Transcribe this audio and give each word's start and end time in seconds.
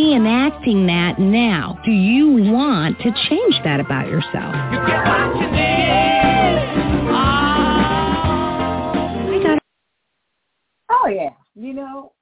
reenacting 0.00 0.86
that 0.86 1.18
now. 1.18 1.78
Do 1.84 1.90
you 1.90 2.50
want 2.50 2.98
to 3.00 3.10
change 3.28 3.54
that 3.64 3.80
about 3.80 4.08
yourself? 4.08 4.54
I 9.28 9.40
got 9.44 9.62
Oh 10.90 11.08
yeah. 11.08 11.30
You 11.54 11.74
know, 11.74 12.12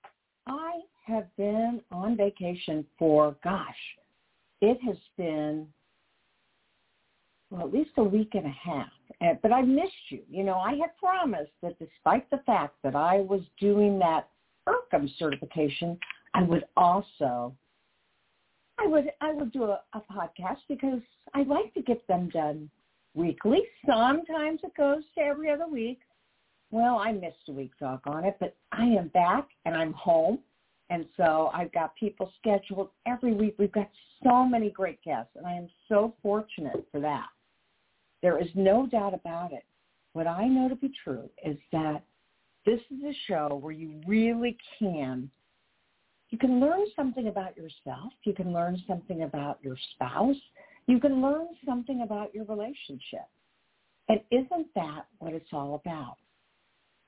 I 0.47 0.81
have 1.07 1.27
been 1.37 1.81
on 1.91 2.17
vacation 2.17 2.85
for 2.99 3.37
gosh, 3.45 3.77
it 4.61 4.79
has 4.85 4.97
been 5.17 5.67
well 7.51 7.67
at 7.67 7.73
least 7.73 7.91
a 7.97 8.03
week 8.03 8.35
and 8.35 8.47
a 8.47 8.51
half. 8.51 8.91
But 9.43 9.53
I 9.53 9.63
missed 9.63 9.93
you. 10.11 10.23
You 10.29 10.45
know, 10.45 10.57
I 10.57 10.73
had 10.73 10.97
promised 10.99 11.53
that 11.63 11.79
despite 11.79 12.29
the 12.31 12.41
fact 12.45 12.75
that 12.83 12.95
I 12.95 13.21
was 13.21 13.41
doing 13.61 13.99
that 14.01 14.29
IRCM 14.69 15.09
certification, 15.19 15.99
I 16.35 16.43
would 16.43 16.65
also 16.77 17.55
I 18.79 18.87
would 18.87 19.11
I 19.21 19.33
would 19.33 19.53
do 19.53 19.65
a, 19.65 19.81
a 19.93 20.03
podcast 20.13 20.59
because 20.69 21.01
I 21.35 21.43
like 21.43 21.75
to 21.75 21.83
get 21.83 22.07
them 22.07 22.29
done 22.29 22.71
weekly. 23.15 23.63
Sometimes 23.87 24.61
it 24.63 24.77
goes 24.77 25.03
to 25.17 25.21
every 25.21 25.51
other 25.51 25.67
week. 25.67 26.01
Well, 26.71 26.99
I 26.99 27.13
missed 27.13 27.49
a 27.49 27.53
week, 27.53 27.73
on 27.81 28.25
it, 28.25 28.37
but 28.39 28.55
I 28.73 28.85
am 28.85 29.09
back 29.09 29.49
and 29.65 29.75
I'm 29.75 29.93
home. 29.95 30.39
And 30.91 31.07
so 31.17 31.51
I've 31.53 31.73
got 31.73 31.95
people 31.97 32.31
scheduled 32.39 32.91
every 33.07 33.35
week. 33.35 33.57
We've 33.59 33.73
got 33.73 33.89
so 34.23 34.45
many 34.45 34.71
great 34.71 35.03
guests, 35.03 35.33
and 35.37 35.47
I 35.47 35.53
am 35.53 35.69
so 35.89 36.15
fortunate 36.23 36.87
for 36.91 37.01
that. 37.01 37.27
There 38.23 38.39
is 38.41 38.49
no 38.55 38.87
doubt 38.87 39.15
about 39.15 39.53
it. 39.53 39.65
What 40.13 40.27
I 40.27 40.47
know 40.47 40.69
to 40.69 40.77
be 40.77 40.93
true 41.05 41.29
is 41.45 41.57
that 41.73 42.03
this 42.65 42.81
is 42.91 43.05
a 43.05 43.15
show 43.27 43.59
where 43.63 43.73
you 43.73 44.01
really 44.07 44.57
can 44.79 45.31
you 46.31 46.39
can 46.39 46.61
learn 46.61 46.85
something 46.95 47.29
about 47.29 47.57
yourself. 47.57 48.13
You 48.25 48.35
can 48.35 48.53
learn 48.53 48.83
something 48.87 49.23
about 49.23 49.59
your 49.63 49.77
spouse. 49.95 50.37
You 50.87 51.01
can 51.01 51.23
learn 51.23 51.49
something 51.67 52.03
about 52.03 52.35
your 52.35 52.45
relationship. 52.45 53.27
And 54.09 54.21
isn't 54.31 54.67
that 54.75 55.07
what 55.19 55.33
it's 55.33 55.49
all 55.53 55.75
about? 55.75 56.17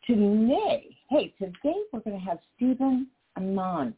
Today, 0.06 0.97
hey, 1.08 1.34
today 1.38 1.76
we're 1.92 2.00
going 2.00 2.19
to 2.19 2.25
have 2.25 2.38
Stephen 2.56 3.08
Amon. 3.36 3.94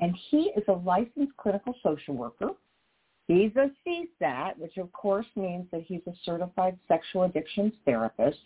And 0.00 0.16
he 0.30 0.52
is 0.56 0.64
a 0.68 0.72
licensed 0.72 1.36
clinical 1.36 1.74
social 1.82 2.14
worker. 2.14 2.50
He's 3.26 3.52
a 3.56 3.70
CSAT, 3.86 4.58
which 4.58 4.78
of 4.78 4.90
course 4.92 5.26
means 5.36 5.66
that 5.72 5.82
he's 5.82 6.00
a 6.06 6.12
certified 6.24 6.78
sexual 6.88 7.24
addictions 7.24 7.72
therapist. 7.84 8.38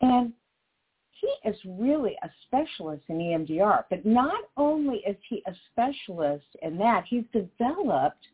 And 0.00 0.32
he 1.20 1.48
is 1.48 1.56
really 1.64 2.16
a 2.22 2.28
specialist 2.46 3.04
in 3.08 3.18
EMDR. 3.18 3.84
But 3.88 4.04
not 4.04 4.44
only 4.56 4.96
is 5.06 5.16
he 5.28 5.42
a 5.46 5.52
specialist 5.72 6.46
in 6.62 6.76
that, 6.78 7.04
he's 7.08 7.24
developed 7.32 8.26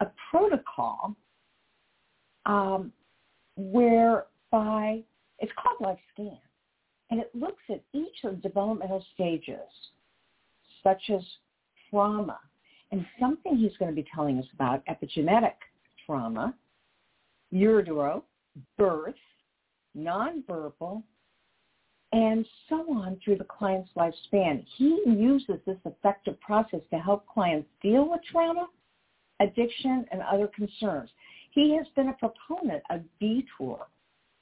a 0.00 0.06
protocol 0.30 1.16
um, 2.44 2.92
whereby 3.56 5.02
it's 5.38 5.52
called 5.56 5.80
Life 5.80 5.98
Scan. 6.12 6.38
And 7.10 7.20
it 7.20 7.30
looks 7.34 7.62
at 7.70 7.82
each 7.92 8.24
of 8.24 8.36
the 8.36 8.48
developmental 8.48 9.04
stages, 9.14 9.60
such 10.82 11.02
as 11.14 11.22
trauma. 11.90 12.38
And 12.92 13.06
something 13.20 13.56
he's 13.56 13.76
going 13.78 13.90
to 13.90 13.94
be 13.94 14.06
telling 14.14 14.38
us 14.38 14.46
about, 14.54 14.82
epigenetic 14.86 15.54
trauma, 16.04 16.54
utero, 17.50 18.24
birth, 18.76 19.14
nonverbal, 19.96 21.02
and 22.12 22.46
so 22.68 22.76
on 22.92 23.18
through 23.24 23.36
the 23.36 23.44
client's 23.44 23.90
lifespan. 23.96 24.64
He 24.76 25.02
uses 25.06 25.56
this 25.66 25.78
effective 25.84 26.40
process 26.40 26.80
to 26.90 26.98
help 26.98 27.26
clients 27.26 27.68
deal 27.82 28.08
with 28.08 28.20
trauma, 28.30 28.68
addiction, 29.40 30.06
and 30.12 30.22
other 30.22 30.48
concerns. 30.48 31.10
He 31.50 31.74
has 31.76 31.86
been 31.96 32.08
a 32.08 32.12
proponent 32.14 32.82
of 32.90 33.00
DeTUR 33.20 33.86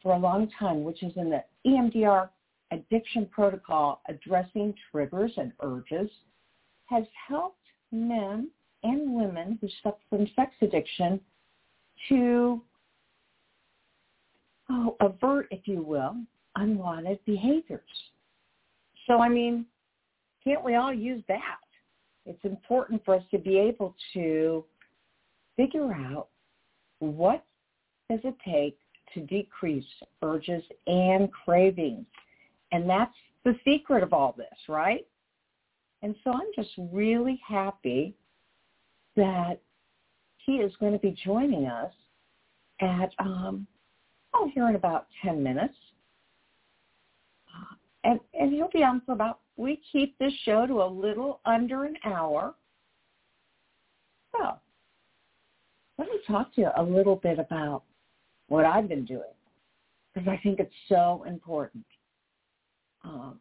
for 0.02 0.12
a 0.12 0.18
long 0.18 0.50
time, 0.58 0.84
which 0.84 1.02
is 1.02 1.12
in 1.16 1.30
the 1.30 1.42
EMDR 1.66 2.28
addiction 2.70 3.26
protocol 3.26 4.00
addressing 4.08 4.74
triggers 4.90 5.32
and 5.36 5.52
urges, 5.62 6.10
has 6.86 7.04
helped 7.28 7.58
men 7.92 8.50
and 8.82 9.14
women 9.14 9.58
who 9.60 9.68
suffer 9.82 9.96
from 10.10 10.28
sex 10.36 10.52
addiction 10.60 11.20
to 12.08 12.60
oh, 14.70 14.96
avert, 15.00 15.46
if 15.50 15.66
you 15.66 15.82
will, 15.82 16.16
unwanted 16.56 17.18
behaviors. 17.24 17.82
So, 19.06 19.20
I 19.20 19.28
mean, 19.28 19.66
can't 20.42 20.64
we 20.64 20.76
all 20.76 20.92
use 20.92 21.22
that? 21.28 21.58
It's 22.26 22.44
important 22.44 23.04
for 23.04 23.16
us 23.16 23.22
to 23.30 23.38
be 23.38 23.58
able 23.58 23.94
to 24.14 24.64
figure 25.56 25.92
out 25.92 26.28
what 27.00 27.44
does 28.10 28.20
it 28.24 28.34
take 28.44 28.78
to 29.12 29.20
decrease 29.20 29.84
urges 30.22 30.62
and 30.86 31.30
cravings. 31.32 32.06
And 32.72 32.88
that's 32.88 33.14
the 33.44 33.56
secret 33.64 34.02
of 34.02 34.12
all 34.12 34.34
this, 34.36 34.58
right? 34.68 35.06
And 36.02 36.14
so 36.24 36.32
I'm 36.32 36.50
just 36.54 36.70
really 36.92 37.40
happy 37.46 38.14
that 39.16 39.60
he 40.38 40.54
is 40.56 40.72
going 40.80 40.92
to 40.92 40.98
be 40.98 41.16
joining 41.24 41.66
us 41.66 41.92
at, 42.80 43.10
um, 43.18 43.66
oh, 44.34 44.50
here 44.54 44.68
in 44.68 44.74
about 44.74 45.06
10 45.24 45.42
minutes 45.42 45.76
and, 48.04 48.20
and 48.38 48.52
he'll 48.52 48.70
be 48.70 48.84
on 48.84 49.02
for 49.04 49.12
about, 49.12 49.40
we 49.56 49.80
keep 49.90 50.16
this 50.18 50.32
show 50.44 50.66
to 50.66 50.82
a 50.82 50.86
little 50.86 51.40
under 51.46 51.84
an 51.84 51.96
hour. 52.04 52.54
So 54.32 54.58
let 55.98 56.08
me 56.08 56.18
talk 56.26 56.54
to 56.54 56.60
you 56.62 56.68
a 56.76 56.82
little 56.82 57.16
bit 57.16 57.38
about 57.38 57.82
what 58.48 58.64
I've 58.64 58.88
been 58.88 59.04
doing 59.04 59.22
because 60.12 60.28
I 60.28 60.38
think 60.42 60.60
it's 60.60 60.74
so 60.88 61.24
important. 61.26 61.84
Um, 63.04 63.40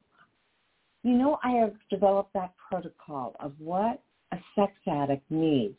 you 1.04 1.14
know, 1.14 1.40
I 1.44 1.52
have 1.52 1.74
developed 1.90 2.34
that 2.34 2.54
protocol 2.70 3.36
of 3.40 3.54
what 3.60 4.02
a 4.32 4.38
sex 4.56 4.72
addict 4.88 5.30
needs 5.30 5.78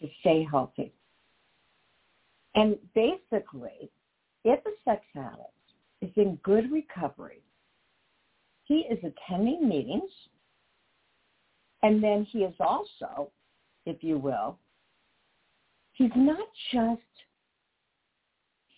to 0.00 0.08
stay 0.20 0.46
healthy. 0.50 0.92
And 2.54 2.76
basically, 2.94 3.90
if 4.44 4.60
a 4.64 4.70
sex 4.90 5.02
addict 5.16 5.50
is 6.00 6.10
in 6.16 6.36
good 6.42 6.70
recovery, 6.72 7.42
he 8.64 8.86
is 8.90 8.98
attending 8.98 9.68
meetings, 9.68 10.10
and 11.82 12.02
then 12.02 12.24
he 12.30 12.40
is 12.40 12.54
also, 12.60 13.30
if 13.86 14.02
you 14.02 14.18
will, 14.18 14.58
he's 15.92 16.10
not 16.16 16.46
just 16.72 17.02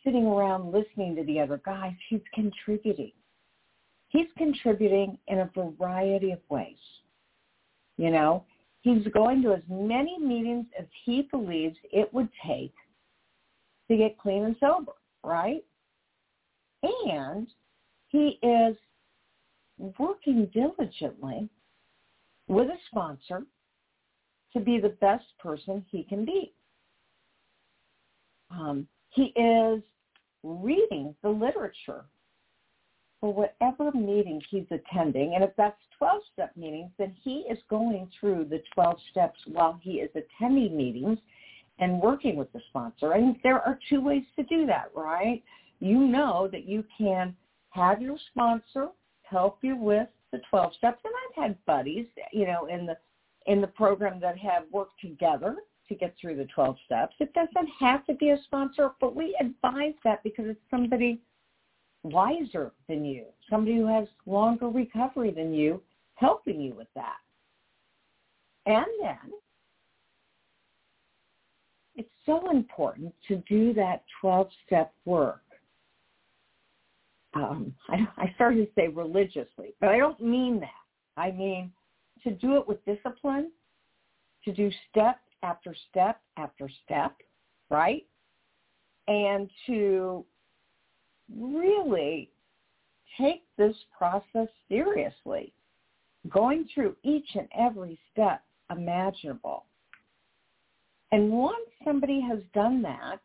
sitting 0.04 0.26
around 0.26 0.72
listening 0.72 1.16
to 1.16 1.24
the 1.24 1.40
other 1.40 1.60
guys, 1.64 1.92
he's 2.08 2.20
contributing. 2.34 3.12
He's 4.08 4.28
contributing 4.38 5.18
in 5.26 5.40
a 5.40 5.50
variety 5.56 6.30
of 6.30 6.38
ways. 6.48 6.76
You 7.96 8.10
know, 8.10 8.44
he's 8.82 9.06
going 9.08 9.42
to 9.42 9.52
as 9.54 9.62
many 9.68 10.18
meetings 10.18 10.66
as 10.78 10.86
he 11.04 11.28
believes 11.30 11.76
it 11.92 12.12
would 12.14 12.28
take 12.46 12.74
to 13.90 13.96
get 13.96 14.18
clean 14.18 14.44
and 14.44 14.56
sober, 14.60 14.92
right? 15.24 15.64
And 16.82 17.48
he 18.08 18.38
is 18.42 18.76
working 19.98 20.50
diligently 20.52 21.48
with 22.48 22.68
a 22.68 22.76
sponsor 22.90 23.42
to 24.52 24.60
be 24.60 24.78
the 24.78 24.96
best 25.00 25.24
person 25.38 25.84
he 25.90 26.04
can 26.04 26.24
be. 26.24 26.52
Um, 28.50 28.86
he 29.10 29.32
is 29.36 29.82
reading 30.42 31.14
the 31.22 31.28
literature 31.28 32.04
for 33.20 33.32
whatever 33.32 33.90
meeting 33.92 34.40
he's 34.50 34.66
attending. 34.70 35.34
And 35.34 35.42
if 35.42 35.50
that's 35.56 35.80
12-step 36.00 36.56
meetings, 36.56 36.90
then 36.98 37.14
he 37.22 37.44
is 37.50 37.58
going 37.68 38.08
through 38.18 38.46
the 38.50 38.62
12 38.74 38.96
steps 39.10 39.38
while 39.46 39.78
he 39.82 39.94
is 39.94 40.10
attending 40.14 40.76
meetings 40.76 41.18
and 41.78 42.00
working 42.00 42.36
with 42.36 42.52
the 42.52 42.60
sponsor. 42.68 43.12
And 43.12 43.36
there 43.42 43.60
are 43.60 43.78
two 43.88 44.00
ways 44.00 44.24
to 44.36 44.44
do 44.44 44.66
that, 44.66 44.90
right? 44.94 45.42
You 45.80 45.98
know 45.98 46.48
that 46.52 46.64
you 46.66 46.84
can 46.96 47.34
have 47.70 48.00
your 48.00 48.16
sponsor 48.30 48.88
help 49.28 49.58
you 49.62 49.76
with 49.76 50.08
the 50.32 50.40
12 50.50 50.74
steps. 50.74 51.00
And 51.04 51.12
I've 51.14 51.44
had 51.44 51.64
buddies, 51.66 52.06
you 52.32 52.46
know, 52.46 52.66
in 52.66 52.86
the 52.86 52.96
in 53.46 53.60
the 53.60 53.66
program 53.66 54.18
that 54.20 54.36
have 54.38 54.64
worked 54.72 55.00
together 55.00 55.56
to 55.88 55.94
get 55.94 56.14
through 56.20 56.36
the 56.36 56.46
12 56.46 56.76
steps. 56.84 57.14
It 57.20 57.32
doesn't 57.32 57.70
have 57.78 58.04
to 58.06 58.14
be 58.14 58.30
a 58.30 58.42
sponsor, 58.44 58.90
but 59.00 59.14
we 59.14 59.36
advise 59.40 59.94
that 60.02 60.22
because 60.24 60.46
it's 60.48 60.60
somebody 60.68 61.20
wiser 62.02 62.72
than 62.88 63.04
you, 63.04 63.26
somebody 63.48 63.76
who 63.76 63.86
has 63.86 64.08
longer 64.26 64.68
recovery 64.68 65.30
than 65.30 65.54
you, 65.54 65.80
helping 66.14 66.60
you 66.60 66.74
with 66.74 66.88
that. 66.94 67.18
And 68.66 68.86
then 69.00 69.32
it's 71.94 72.10
so 72.24 72.50
important 72.50 73.14
to 73.28 73.36
do 73.48 73.72
that 73.74 74.02
12-step 74.22 74.92
work. 75.04 75.42
Um, 77.36 77.74
I, 77.88 78.06
I 78.16 78.32
started 78.34 78.66
to 78.66 78.72
say 78.74 78.88
religiously, 78.88 79.74
but 79.80 79.90
I 79.90 79.98
don't 79.98 80.20
mean 80.20 80.60
that. 80.60 80.70
I 81.16 81.30
mean 81.30 81.72
to 82.24 82.32
do 82.32 82.56
it 82.56 82.66
with 82.66 82.84
discipline, 82.84 83.52
to 84.44 84.52
do 84.52 84.70
step 84.90 85.20
after 85.42 85.74
step 85.90 86.20
after 86.36 86.68
step, 86.84 87.14
right? 87.70 88.04
And 89.06 89.48
to 89.66 90.24
really 91.38 92.30
take 93.18 93.44
this 93.56 93.76
process 93.96 94.48
seriously, 94.68 95.52
going 96.28 96.68
through 96.74 96.96
each 97.04 97.28
and 97.34 97.48
every 97.56 97.98
step 98.12 98.42
imaginable. 98.70 99.64
And 101.12 101.30
once 101.30 101.68
somebody 101.84 102.20
has 102.20 102.40
done 102.52 102.82
that, 102.82 103.20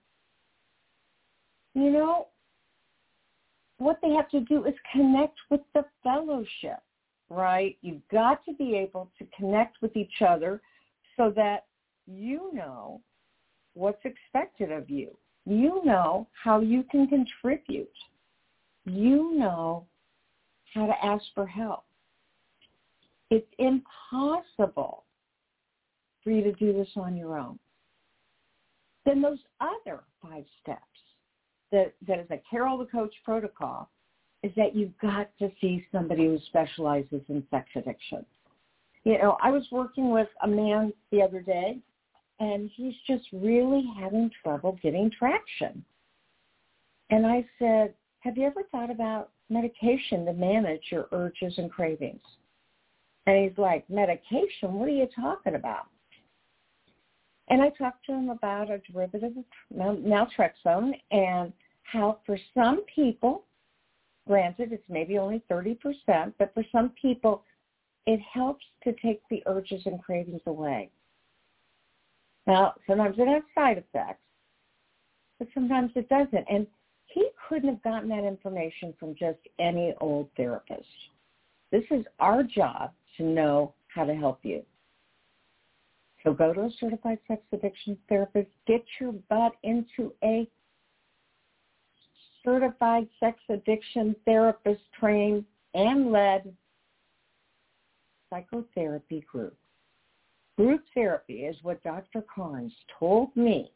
you 1.73 1.89
know, 1.89 2.27
what 3.81 3.99
they 4.01 4.11
have 4.11 4.29
to 4.29 4.41
do 4.41 4.65
is 4.65 4.75
connect 4.91 5.37
with 5.49 5.61
the 5.73 5.83
fellowship, 6.03 6.79
right? 7.29 7.77
You've 7.81 8.07
got 8.11 8.45
to 8.45 8.53
be 8.53 8.75
able 8.75 9.09
to 9.17 9.25
connect 9.35 9.81
with 9.81 9.95
each 9.95 10.21
other 10.27 10.61
so 11.17 11.31
that 11.35 11.65
you 12.05 12.51
know 12.53 13.01
what's 13.73 14.03
expected 14.05 14.71
of 14.71 14.89
you. 14.89 15.17
You 15.45 15.81
know 15.83 16.27
how 16.43 16.59
you 16.59 16.83
can 16.91 17.07
contribute. 17.07 17.89
You 18.85 19.35
know 19.37 19.85
how 20.73 20.85
to 20.85 21.05
ask 21.05 21.23
for 21.33 21.47
help. 21.47 21.83
It's 23.31 23.47
impossible 23.57 25.05
for 26.23 26.29
you 26.29 26.43
to 26.43 26.51
do 26.53 26.71
this 26.71 26.89
on 26.95 27.17
your 27.17 27.39
own. 27.39 27.57
Then 29.05 29.21
those 29.21 29.39
other 29.59 30.01
five 30.21 30.45
steps 30.61 30.81
that, 31.71 31.93
that 32.07 32.19
is 32.19 32.27
a 32.29 32.41
Carol 32.49 32.77
the 32.77 32.85
Coach 32.85 33.13
protocol 33.23 33.89
is 34.43 34.51
that 34.55 34.75
you've 34.75 34.97
got 34.99 35.29
to 35.39 35.51
see 35.61 35.85
somebody 35.91 36.25
who 36.25 36.39
specializes 36.47 37.21
in 37.29 37.43
sex 37.51 37.67
addiction. 37.75 38.25
You 39.03 39.17
know, 39.17 39.37
I 39.41 39.51
was 39.51 39.63
working 39.71 40.11
with 40.11 40.27
a 40.43 40.47
man 40.47 40.93
the 41.11 41.21
other 41.21 41.41
day 41.41 41.77
and 42.39 42.69
he's 42.75 42.95
just 43.05 43.25
really 43.31 43.83
having 43.99 44.31
trouble 44.43 44.77
getting 44.81 45.11
traction. 45.17 45.83
And 47.11 47.25
I 47.25 47.45
said, 47.59 47.93
have 48.19 48.37
you 48.37 48.45
ever 48.45 48.63
thought 48.71 48.89
about 48.89 49.29
medication 49.49 50.25
to 50.25 50.33
manage 50.33 50.81
your 50.91 51.07
urges 51.11 51.53
and 51.57 51.71
cravings? 51.71 52.21
And 53.27 53.43
he's 53.43 53.57
like, 53.57 53.87
medication? 53.89 54.73
What 54.73 54.87
are 54.87 54.91
you 54.91 55.07
talking 55.15 55.55
about? 55.55 55.87
And 57.49 57.61
I 57.61 57.69
talked 57.69 58.05
to 58.05 58.13
him 58.13 58.29
about 58.29 58.71
a 58.71 58.79
derivative 58.91 59.33
of 59.37 59.97
naltrexone 59.97 60.93
and 61.11 61.51
how 61.91 62.19
for 62.25 62.37
some 62.53 62.83
people, 62.93 63.43
granted 64.27 64.71
it's 64.71 64.83
maybe 64.89 65.17
only 65.17 65.43
30%, 65.51 66.33
but 66.37 66.53
for 66.53 66.63
some 66.71 66.91
people 67.01 67.43
it 68.07 68.19
helps 68.33 68.65
to 68.83 68.93
take 68.93 69.21
the 69.29 69.43
urges 69.45 69.81
and 69.85 70.01
cravings 70.01 70.41
away. 70.47 70.89
Now, 72.47 72.73
sometimes 72.87 73.15
it 73.19 73.27
has 73.27 73.43
side 73.53 73.77
effects, 73.77 74.23
but 75.37 75.47
sometimes 75.53 75.91
it 75.95 76.09
doesn't. 76.09 76.45
And 76.49 76.65
he 77.05 77.27
couldn't 77.47 77.69
have 77.69 77.83
gotten 77.83 78.09
that 78.09 78.23
information 78.23 78.93
from 78.99 79.13
just 79.15 79.39
any 79.59 79.93
old 80.01 80.29
therapist. 80.35 80.85
This 81.71 81.83
is 81.91 82.05
our 82.19 82.41
job 82.41 82.91
to 83.17 83.23
know 83.23 83.73
how 83.87 84.05
to 84.05 84.15
help 84.15 84.39
you. 84.43 84.63
So 86.23 86.33
go 86.33 86.53
to 86.53 86.61
a 86.61 86.69
certified 86.79 87.19
sex 87.27 87.41
addiction 87.51 87.97
therapist. 88.09 88.49
Get 88.67 88.83
your 88.99 89.13
butt 89.29 89.53
into 89.63 90.13
a 90.23 90.47
certified 92.43 93.07
sex 93.19 93.39
addiction 93.49 94.15
therapist 94.25 94.81
trained 94.99 95.45
and 95.73 96.11
led 96.11 96.53
psychotherapy 98.29 99.23
group. 99.31 99.55
Group 100.57 100.83
therapy 100.93 101.45
is 101.45 101.55
what 101.63 101.81
Dr. 101.83 102.23
Carnes 102.33 102.73
told 102.99 103.35
me 103.35 103.71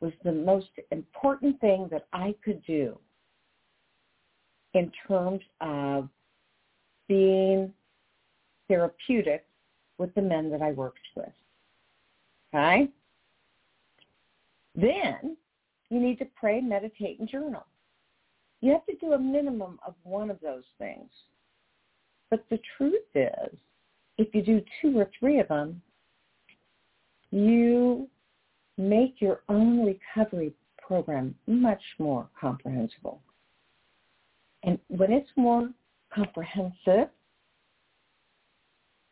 was 0.00 0.12
the 0.24 0.32
most 0.32 0.70
important 0.90 1.60
thing 1.60 1.88
that 1.90 2.06
I 2.12 2.34
could 2.44 2.62
do 2.64 2.98
in 4.74 4.90
terms 5.06 5.42
of 5.60 6.08
being 7.08 7.72
therapeutic 8.68 9.46
with 9.98 10.14
the 10.14 10.22
men 10.22 10.50
that 10.50 10.62
I 10.62 10.72
worked 10.72 10.98
with. 11.14 11.28
Okay? 12.54 12.88
Then 14.74 15.36
you 15.92 16.00
need 16.00 16.18
to 16.18 16.26
pray, 16.36 16.58
meditate, 16.62 17.20
and 17.20 17.28
journal. 17.28 17.66
You 18.62 18.72
have 18.72 18.86
to 18.86 18.96
do 18.96 19.12
a 19.12 19.18
minimum 19.18 19.78
of 19.86 19.94
one 20.04 20.30
of 20.30 20.40
those 20.40 20.62
things. 20.78 21.10
But 22.30 22.46
the 22.48 22.58
truth 22.78 22.94
is, 23.14 23.58
if 24.16 24.34
you 24.34 24.40
do 24.42 24.62
two 24.80 24.98
or 24.98 25.10
three 25.20 25.38
of 25.38 25.48
them, 25.48 25.82
you 27.30 28.08
make 28.78 29.16
your 29.18 29.42
own 29.50 29.84
recovery 29.84 30.54
program 30.78 31.34
much 31.46 31.82
more 31.98 32.26
comprehensible. 32.40 33.20
And 34.62 34.78
when 34.88 35.12
it's 35.12 35.28
more 35.36 35.68
comprehensive, 36.14 37.10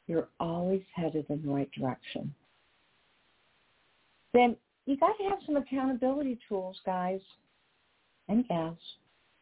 you're 0.06 0.28
always 0.38 0.82
headed 0.94 1.26
in 1.28 1.42
the 1.42 1.52
right 1.52 1.70
direction. 1.72 2.34
Then 4.32 4.56
you 4.90 4.96
got 4.96 5.16
to 5.18 5.24
have 5.28 5.38
some 5.46 5.56
accountability 5.56 6.36
tools, 6.48 6.76
guys 6.84 7.20
and 8.28 8.46
gals. 8.48 8.76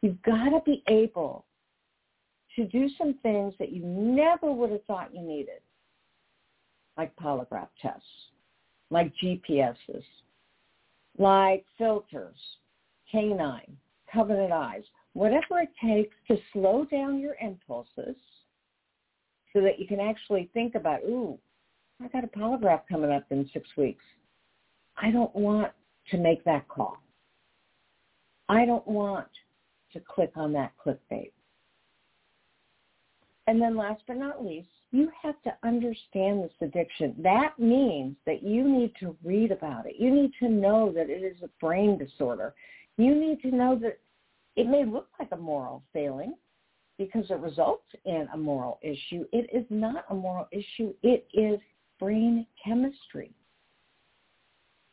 You've 0.03 0.21
got 0.21 0.49
to 0.49 0.61
be 0.63 0.83
able 0.87 1.43
to 2.55 2.65
do 2.65 2.87
some 2.99 3.15
things 3.23 3.55
that 3.57 3.71
you 3.71 3.83
never 3.83 4.51
would 4.53 4.69
have 4.69 4.83
thought 4.85 5.13
you 5.13 5.21
needed, 5.21 5.61
like 6.97 7.15
polygraph 7.15 7.69
tests, 7.81 8.05
like 8.91 9.11
GPSs, 9.23 10.03
like 11.17 11.65
filters, 11.79 12.37
canine, 13.11 13.75
covenant 14.13 14.51
eyes, 14.51 14.83
whatever 15.13 15.61
it 15.61 15.69
takes 15.83 16.15
to 16.27 16.37
slow 16.53 16.85
down 16.85 17.19
your 17.19 17.35
impulses 17.41 18.15
so 19.51 19.61
that 19.61 19.79
you 19.79 19.87
can 19.87 19.99
actually 19.99 20.47
think 20.53 20.75
about, 20.75 20.99
ooh, 21.05 21.39
I 22.03 22.07
got 22.07 22.23
a 22.23 22.27
polygraph 22.27 22.81
coming 22.87 23.11
up 23.11 23.25
in 23.31 23.49
six 23.51 23.67
weeks. 23.75 24.03
I 24.99 25.11
don't 25.11 25.33
want 25.35 25.71
to 26.11 26.17
make 26.17 26.43
that 26.43 26.67
call. 26.67 26.97
I 28.49 28.65
don't 28.65 28.87
want 28.87 29.27
to 29.93 29.99
click 29.99 30.31
on 30.35 30.53
that 30.53 30.73
clickbait. 30.83 31.31
And 33.47 33.61
then 33.61 33.77
last 33.77 34.03
but 34.07 34.17
not 34.17 34.45
least, 34.45 34.67
you 34.91 35.09
have 35.21 35.41
to 35.43 35.53
understand 35.63 36.43
this 36.43 36.51
addiction. 36.61 37.15
That 37.19 37.57
means 37.57 38.15
that 38.25 38.43
you 38.43 38.67
need 38.67 38.93
to 38.99 39.15
read 39.23 39.51
about 39.51 39.85
it. 39.85 39.95
You 39.97 40.11
need 40.13 40.31
to 40.39 40.49
know 40.49 40.91
that 40.93 41.09
it 41.09 41.23
is 41.23 41.37
a 41.43 41.49
brain 41.59 41.97
disorder. 41.97 42.53
You 42.97 43.15
need 43.15 43.41
to 43.41 43.55
know 43.55 43.77
that 43.81 43.99
it 44.55 44.67
may 44.67 44.83
look 44.85 45.07
like 45.19 45.29
a 45.31 45.37
moral 45.37 45.83
failing 45.93 46.33
because 46.97 47.25
it 47.29 47.39
results 47.39 47.85
in 48.05 48.27
a 48.33 48.37
moral 48.37 48.79
issue. 48.81 49.25
It 49.31 49.49
is 49.53 49.65
not 49.69 50.05
a 50.09 50.15
moral 50.15 50.47
issue. 50.51 50.93
It 51.01 51.27
is 51.33 51.59
brain 51.99 52.45
chemistry. 52.63 53.31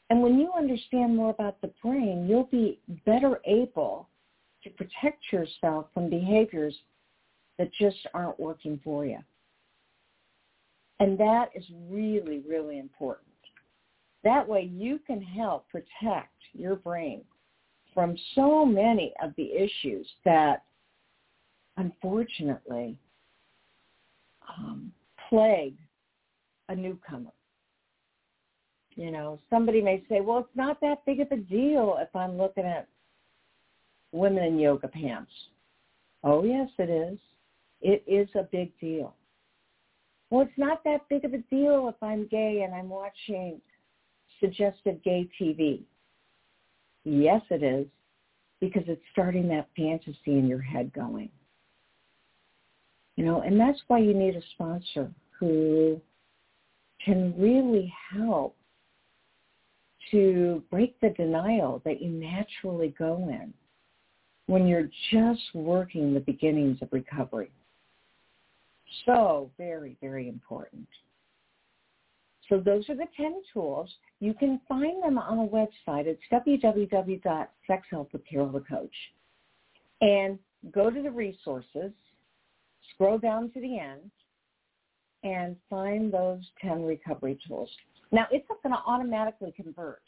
And 0.09 0.23
when 0.23 0.39
you 0.39 0.53
understand 0.57 1.17
more 1.17 1.31
about 1.31 1.61
the 1.61 1.73
brain, 1.83 2.27
you'll 2.29 2.45
be 2.45 2.79
better 3.05 3.41
able 3.45 4.09
to 4.63 4.71
protect 4.71 5.33
yourself 5.33 5.87
from 5.93 6.09
behaviors 6.09 6.77
that 7.59 7.71
just 7.81 7.97
aren't 8.15 8.39
working 8.39 8.81
for 8.85 9.05
you. 9.05 9.19
And 11.01 11.19
that 11.19 11.51
is 11.55 11.65
really, 11.91 12.43
really 12.49 12.79
important. 12.79 13.27
That 14.25 14.47
way 14.47 14.63
you 14.63 14.99
can 15.07 15.21
help 15.21 15.69
protect 15.69 16.35
your 16.53 16.77
brain 16.77 17.23
from 17.95 18.17
so 18.35 18.65
many 18.65 19.13
of 19.23 19.33
the 19.37 19.53
issues 19.53 20.07
that 20.25 20.65
unfortunately 21.77 22.99
um, 24.59 24.93
plague 25.29 25.77
a 26.69 26.75
newcomer. 26.75 27.31
You 28.97 29.11
know, 29.11 29.39
somebody 29.51 29.83
may 29.83 30.03
say, 30.09 30.23
well, 30.23 30.39
it's 30.39 30.57
not 30.57 30.81
that 30.81 31.05
big 31.05 31.21
of 31.21 31.31
a 31.31 31.37
deal 31.37 31.99
if 32.01 32.15
I'm 32.17 32.39
looking 32.39 32.65
at 32.65 32.89
women 34.13 34.45
in 34.45 34.59
yoga 34.59 34.89
pants. 34.89 35.31
Oh, 36.25 36.43
yes, 36.45 36.69
it 36.79 36.89
is. 36.89 37.19
It 37.83 38.03
is 38.07 38.29
a 38.35 38.45
big 38.45 38.73
deal. 38.81 39.15
Well, 40.31 40.43
it's 40.43 40.59
not 40.59 40.83
that 40.85 41.09
big 41.11 41.25
of 41.25 41.35
a 41.35 41.39
deal 41.51 41.89
if 41.89 42.03
I'm 42.03 42.27
gay 42.27 42.63
and 42.65 42.75
I'm 42.75 42.89
watching 42.89 43.61
suggestive 44.41 45.03
gay 45.05 45.29
TV. 45.41 45.83
Yes, 47.05 47.43
it 47.51 47.63
is, 47.63 47.87
because 48.61 48.83
it's 48.87 49.03
starting 49.13 49.47
that 49.49 49.69
fantasy 49.77 50.17
in 50.27 50.49
your 50.49 50.63
head 50.63 50.93
going. 50.93 51.29
You 53.17 53.25
know, 53.25 53.43
and 53.43 53.61
that's 53.61 53.79
why 53.87 53.99
you 53.99 54.15
need 54.15 54.37
a 54.37 54.43
sponsor 54.55 55.11
who 55.39 56.01
can 57.05 57.35
really 57.39 57.93
help 58.11 58.56
to 60.11 60.63
break 60.71 60.99
the 61.01 61.11
denial 61.11 61.83
that 61.85 62.01
you 62.01 62.09
naturally 62.11 62.95
go 62.99 63.17
in 63.29 63.53
when 64.47 64.67
you're 64.67 64.89
just 65.11 65.43
working 65.55 66.15
the 66.15 66.21
beginnings 66.21 66.79
of 66.81 66.89
recovery. 66.93 67.51
So 69.05 69.51
very, 69.59 69.99
very 70.01 70.29
important. 70.29 70.89
So 72.49 72.61
those 72.61 72.89
are 72.89 72.95
the 72.95 73.09
10 73.17 73.43
tools. 73.53 73.91
You 74.21 74.33
can 74.35 74.61
find 74.69 75.03
them 75.03 75.19
on 75.19 75.41
a 75.41 75.49
website. 75.49 76.07
It's 76.07 76.23
www.sexhelpwithcarolthecoach. 76.33 78.89
And 80.01 80.39
go 80.71 80.91
to 80.91 81.03
the 81.03 81.11
resources, 81.11 81.91
scroll 82.95 83.19
down 83.19 83.51
to 83.53 83.61
the 83.61 83.81
end, 83.81 84.13
and 85.25 85.57
find 85.69 86.13
those 86.13 86.49
10 86.63 86.85
recovery 86.85 87.37
tools. 87.47 87.71
Now, 88.13 88.27
it's 88.31 88.47
not 88.49 88.63
going 88.63 88.75
to 88.75 88.83
automatically 88.87 89.53
convert 89.57 90.03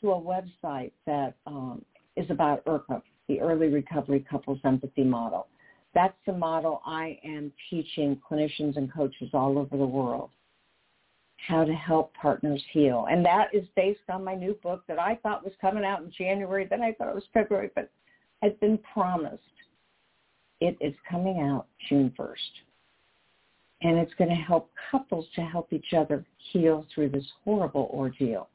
to 0.00 0.12
a 0.12 0.20
website 0.20 0.92
that 1.06 1.34
um, 1.46 1.84
is 2.16 2.28
about 2.30 2.64
ERCA, 2.66 3.02
the 3.28 3.40
Early 3.40 3.68
Recovery 3.68 4.24
Couples 4.28 4.58
Empathy 4.64 5.04
Model. 5.04 5.46
That's 5.94 6.16
the 6.26 6.32
model 6.32 6.80
I 6.86 7.18
am 7.24 7.52
teaching 7.70 8.20
clinicians 8.28 8.76
and 8.76 8.92
coaches 8.92 9.30
all 9.32 9.58
over 9.58 9.76
the 9.76 9.86
world 9.86 10.30
how 11.48 11.64
to 11.64 11.72
help 11.72 12.14
partners 12.14 12.62
heal. 12.72 13.06
And 13.10 13.24
that 13.24 13.48
is 13.52 13.66
based 13.74 14.00
on 14.08 14.24
my 14.24 14.34
new 14.34 14.54
book 14.62 14.84
that 14.86 14.98
I 14.98 15.16
thought 15.22 15.44
was 15.44 15.52
coming 15.60 15.84
out 15.84 16.02
in 16.02 16.12
January. 16.16 16.66
Then 16.68 16.82
I 16.82 16.92
thought 16.92 17.08
it 17.08 17.14
was 17.14 17.24
February, 17.34 17.70
but 17.74 17.90
has 18.42 18.52
been 18.60 18.78
promised. 18.92 19.42
It 20.60 20.76
is 20.80 20.94
coming 21.10 21.40
out 21.40 21.66
June 21.88 22.12
1st. 22.16 22.36
And 23.82 23.98
it's 23.98 24.14
going 24.14 24.30
to 24.30 24.36
help 24.36 24.70
couples 24.90 25.26
to 25.34 25.42
help 25.42 25.72
each 25.72 25.92
other 25.96 26.24
heal 26.52 26.86
through 26.94 27.10
this 27.10 27.26
horrible 27.44 27.90
ordeal 27.92 28.48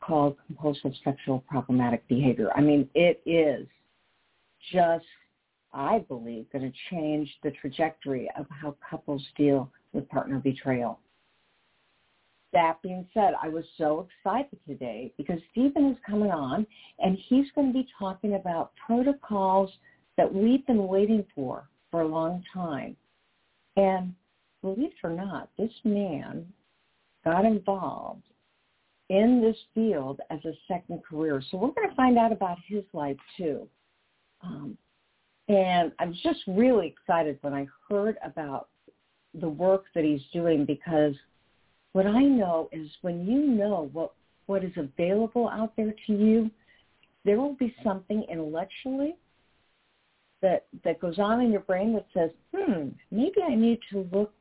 called 0.00 0.36
compulsive 0.46 0.92
sexual 1.02 1.44
problematic 1.48 2.06
behavior. 2.08 2.50
I 2.54 2.60
mean, 2.60 2.88
it 2.94 3.22
is 3.26 3.66
just 4.72 5.04
I 5.74 5.98
believe, 6.08 6.46
going 6.52 6.70
to 6.70 6.78
change 6.90 7.28
the 7.42 7.50
trajectory 7.50 8.30
of 8.38 8.46
how 8.48 8.76
couples 8.88 9.26
deal 9.36 9.70
with 9.92 10.08
partner 10.08 10.38
betrayal. 10.38 11.00
That 12.52 12.80
being 12.82 13.04
said, 13.12 13.34
I 13.42 13.48
was 13.48 13.64
so 13.76 14.06
excited 14.06 14.56
today 14.68 15.12
because 15.16 15.40
Stephen 15.50 15.90
is 15.90 15.96
coming 16.08 16.30
on 16.30 16.64
and 17.00 17.18
he's 17.28 17.46
going 17.56 17.72
to 17.72 17.72
be 17.72 17.88
talking 17.98 18.34
about 18.34 18.70
protocols 18.86 19.70
that 20.16 20.32
we've 20.32 20.64
been 20.64 20.86
waiting 20.86 21.24
for 21.34 21.68
for 21.90 22.02
a 22.02 22.06
long 22.06 22.44
time. 22.52 22.96
And 23.76 24.14
believe 24.62 24.90
it 24.90 25.06
or 25.06 25.10
not, 25.10 25.50
this 25.58 25.72
man 25.84 26.46
got 27.24 27.44
involved 27.44 28.22
in 29.10 29.40
this 29.42 29.56
field 29.74 30.20
as 30.30 30.44
a 30.44 30.52
second 30.68 31.02
career. 31.04 31.42
So 31.50 31.58
we're 31.58 31.72
going 31.72 31.88
to 31.88 31.94
find 31.94 32.18
out 32.18 32.32
about 32.32 32.58
his 32.66 32.84
life 32.92 33.16
too. 33.36 33.68
Um, 34.42 34.76
and 35.48 35.92
I 35.98 36.06
was 36.06 36.18
just 36.22 36.40
really 36.46 36.86
excited 36.86 37.38
when 37.42 37.52
I 37.52 37.66
heard 37.88 38.16
about 38.24 38.68
the 39.34 39.48
work 39.48 39.84
that 39.94 40.04
he's 40.04 40.22
doing 40.32 40.64
because 40.64 41.14
what 41.92 42.06
I 42.06 42.22
know 42.22 42.68
is 42.72 42.88
when 43.02 43.26
you 43.26 43.40
know 43.46 43.90
what 43.92 44.12
what 44.46 44.62
is 44.62 44.72
available 44.76 45.48
out 45.48 45.72
there 45.74 45.94
to 46.06 46.12
you, 46.12 46.50
there 47.24 47.38
will 47.38 47.54
be 47.54 47.74
something 47.82 48.24
intellectually 48.30 49.16
that 50.44 50.66
that 50.84 51.00
goes 51.00 51.18
on 51.18 51.40
in 51.40 51.50
your 51.50 51.62
brain 51.62 51.92
that 51.94 52.06
says, 52.14 52.30
"Hmm, 52.54 52.90
maybe 53.10 53.42
I 53.42 53.54
need 53.54 53.80
to 53.90 54.08
look 54.12 54.32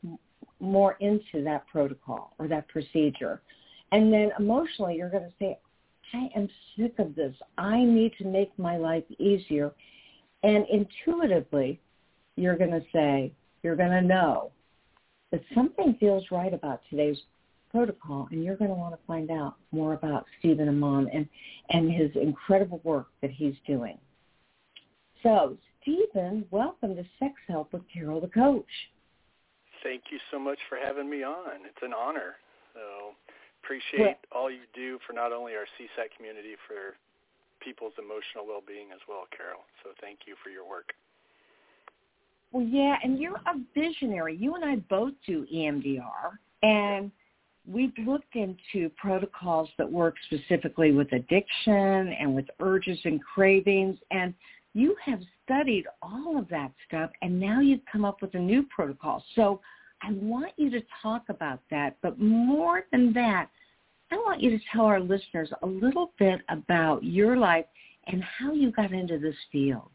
more 0.59 0.95
into 0.99 1.43
that 1.43 1.65
protocol 1.67 2.35
or 2.37 2.47
that 2.47 2.67
procedure." 2.67 3.41
And 3.91 4.11
then 4.13 4.31
emotionally, 4.37 4.95
you're 4.97 5.09
going 5.09 5.29
to 5.29 5.35
say, 5.39 5.57
"I 6.13 6.29
am 6.35 6.47
sick 6.75 6.99
of 6.99 7.15
this. 7.15 7.35
I 7.57 7.83
need 7.83 8.13
to 8.19 8.25
make 8.25 8.51
my 8.59 8.77
life 8.77 9.05
easier." 9.17 9.73
And 10.43 10.65
intuitively, 10.67 11.79
you're 12.35 12.57
going 12.57 12.71
to 12.71 12.83
say, 12.91 13.33
you're 13.63 13.75
going 13.75 13.91
to 13.91 14.01
know 14.01 14.51
that 15.31 15.41
something 15.55 15.95
feels 15.99 16.23
right 16.31 16.53
about 16.53 16.81
today's 16.89 17.17
protocol, 17.71 18.27
and 18.31 18.43
you're 18.43 18.55
going 18.55 18.69
to 18.69 18.75
want 18.75 18.93
to 18.93 18.99
find 19.07 19.31
out 19.31 19.55
more 19.71 19.93
about 19.93 20.25
Stephen 20.39 20.69
Amon 20.69 21.09
and, 21.11 21.27
and 21.71 21.91
his 21.91 22.11
incredible 22.15 22.81
work 22.83 23.07
that 23.21 23.31
he's 23.31 23.55
doing. 23.65 23.97
So, 25.23 25.57
Stephen, 25.83 26.45
welcome 26.49 26.95
to 26.95 27.03
Sex 27.19 27.33
Help 27.47 27.73
with 27.73 27.81
Carol 27.93 28.21
the 28.21 28.27
Coach. 28.27 28.65
Thank 29.83 30.03
you 30.11 30.17
so 30.31 30.39
much 30.39 30.57
for 30.69 30.77
having 30.77 31.09
me 31.09 31.23
on. 31.23 31.65
It's 31.65 31.81
an 31.81 31.93
honor. 31.93 32.35
So 32.73 33.13
appreciate 33.61 34.15
all 34.31 34.49
you 34.49 34.63
do 34.73 34.97
for 35.05 35.11
not 35.11 35.33
only 35.33 35.53
our 35.53 35.65
CSAT 35.77 36.15
community, 36.15 36.55
for 36.65 36.95
people's 37.59 37.91
emotional 37.99 38.47
well-being 38.47 38.87
as 38.93 38.99
well, 39.09 39.25
Carol. 39.35 39.59
So 39.83 39.89
thank 39.99 40.19
you 40.25 40.35
for 40.41 40.49
your 40.49 40.67
work. 40.67 40.93
Well, 42.53 42.63
yeah, 42.63 42.95
and 43.03 43.19
you're 43.19 43.35
a 43.35 43.59
visionary. 43.75 44.37
You 44.37 44.55
and 44.55 44.63
I 44.63 44.77
both 44.89 45.13
do 45.27 45.45
EMDR, 45.53 46.37
and 46.61 47.11
we've 47.69 47.93
looked 48.05 48.35
into 48.35 48.89
protocols 48.95 49.69
that 49.77 49.91
work 49.91 50.15
specifically 50.27 50.93
with 50.93 51.11
addiction 51.11 52.13
and 52.19 52.33
with 52.33 52.45
urges 52.61 52.99
and 53.03 53.21
cravings, 53.21 53.97
and 54.11 54.33
you 54.73 54.95
have 55.03 55.19
studied 55.43 55.85
all 56.01 56.37
of 56.37 56.47
that 56.49 56.71
stuff, 56.87 57.11
and 57.21 57.39
now 57.39 57.59
you've 57.59 57.85
come 57.91 58.05
up 58.05 58.21
with 58.21 58.33
a 58.35 58.39
new 58.39 58.63
protocol. 58.63 59.23
So 59.35 59.61
I 60.01 60.11
want 60.13 60.51
you 60.57 60.69
to 60.71 60.81
talk 61.01 61.23
about 61.29 61.59
that, 61.71 61.97
but 62.01 62.19
more 62.19 62.83
than 62.91 63.13
that, 63.13 63.49
I 64.11 64.15
want 64.17 64.41
you 64.41 64.51
to 64.51 64.63
tell 64.71 64.85
our 64.85 64.99
listeners 64.99 65.49
a 65.61 65.65
little 65.65 66.11
bit 66.19 66.41
about 66.49 67.03
your 67.03 67.37
life 67.37 67.65
and 68.07 68.23
how 68.23 68.53
you 68.53 68.71
got 68.71 68.91
into 68.91 69.17
this 69.17 69.35
field. 69.51 69.89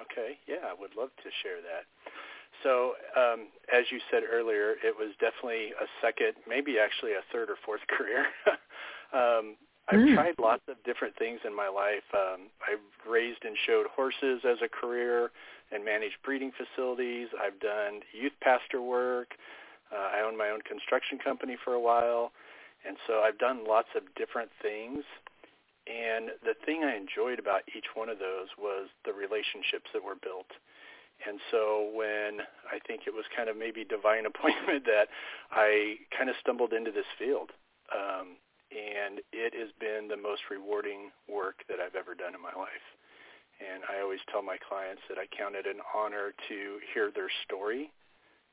Okay, 0.00 0.38
yeah, 0.46 0.68
I 0.68 0.74
would 0.78 0.96
love 0.96 1.10
to 1.22 1.30
share 1.42 1.62
that. 1.62 1.86
So, 2.62 2.94
um, 3.16 3.48
as 3.72 3.84
you 3.90 4.00
said 4.10 4.22
earlier, 4.30 4.72
it 4.82 4.94
was 4.96 5.12
definitely 5.20 5.72
a 5.80 5.86
second, 6.02 6.34
maybe 6.48 6.78
actually 6.78 7.12
a 7.12 7.24
third 7.32 7.48
or 7.48 7.56
fourth 7.64 7.80
career. 7.96 8.26
um, 9.14 9.56
I've 9.88 10.00
mm. 10.00 10.14
tried 10.14 10.34
lots 10.40 10.62
of 10.68 10.76
different 10.84 11.16
things 11.16 11.40
in 11.44 11.54
my 11.54 11.68
life. 11.68 12.02
Um, 12.12 12.50
I've 12.66 12.82
raised 13.08 13.44
and 13.44 13.56
showed 13.66 13.86
horses 13.86 14.42
as 14.44 14.58
a 14.62 14.68
career 14.68 15.30
and 15.70 15.84
managed 15.84 16.16
breeding 16.24 16.52
facilities. 16.52 17.28
I've 17.40 17.58
done 17.60 18.00
youth 18.12 18.34
pastor 18.40 18.82
work. 18.82 19.34
Uh, 19.92 20.18
I 20.18 20.26
owned 20.26 20.36
my 20.36 20.50
own 20.50 20.62
construction 20.62 21.18
company 21.18 21.56
for 21.62 21.74
a 21.74 21.80
while, 21.80 22.32
and 22.86 22.96
so 23.06 23.22
I've 23.22 23.38
done 23.38 23.64
lots 23.66 23.88
of 23.94 24.02
different 24.16 24.50
things. 24.60 25.04
And 25.86 26.30
the 26.42 26.58
thing 26.66 26.82
I 26.82 26.96
enjoyed 26.96 27.38
about 27.38 27.62
each 27.70 27.94
one 27.94 28.08
of 28.08 28.18
those 28.18 28.50
was 28.58 28.88
the 29.04 29.12
relationships 29.12 29.86
that 29.94 30.02
were 30.02 30.18
built. 30.18 30.50
And 31.22 31.38
so 31.50 31.90
when 31.94 32.42
I 32.66 32.82
think 32.86 33.02
it 33.06 33.14
was 33.14 33.24
kind 33.34 33.48
of 33.48 33.56
maybe 33.56 33.84
divine 33.84 34.26
appointment 34.30 34.84
that 34.86 35.08
I 35.50 36.02
kind 36.16 36.28
of 36.28 36.36
stumbled 36.40 36.72
into 36.72 36.90
this 36.90 37.06
field. 37.18 37.54
Um, 37.94 38.34
and 38.76 39.24
it 39.32 39.56
has 39.56 39.72
been 39.80 40.08
the 40.08 40.20
most 40.20 40.42
rewarding 40.50 41.10
work 41.28 41.64
that 41.68 41.80
I've 41.80 41.96
ever 41.96 42.14
done 42.14 42.34
in 42.36 42.42
my 42.42 42.52
life. 42.52 42.84
And 43.56 43.82
I 43.88 44.02
always 44.04 44.20
tell 44.30 44.42
my 44.42 44.60
clients 44.60 45.00
that 45.08 45.16
I 45.16 45.24
count 45.32 45.56
it 45.56 45.64
an 45.64 45.80
honor 45.96 46.36
to 46.48 46.58
hear 46.92 47.08
their 47.08 47.32
story. 47.48 47.90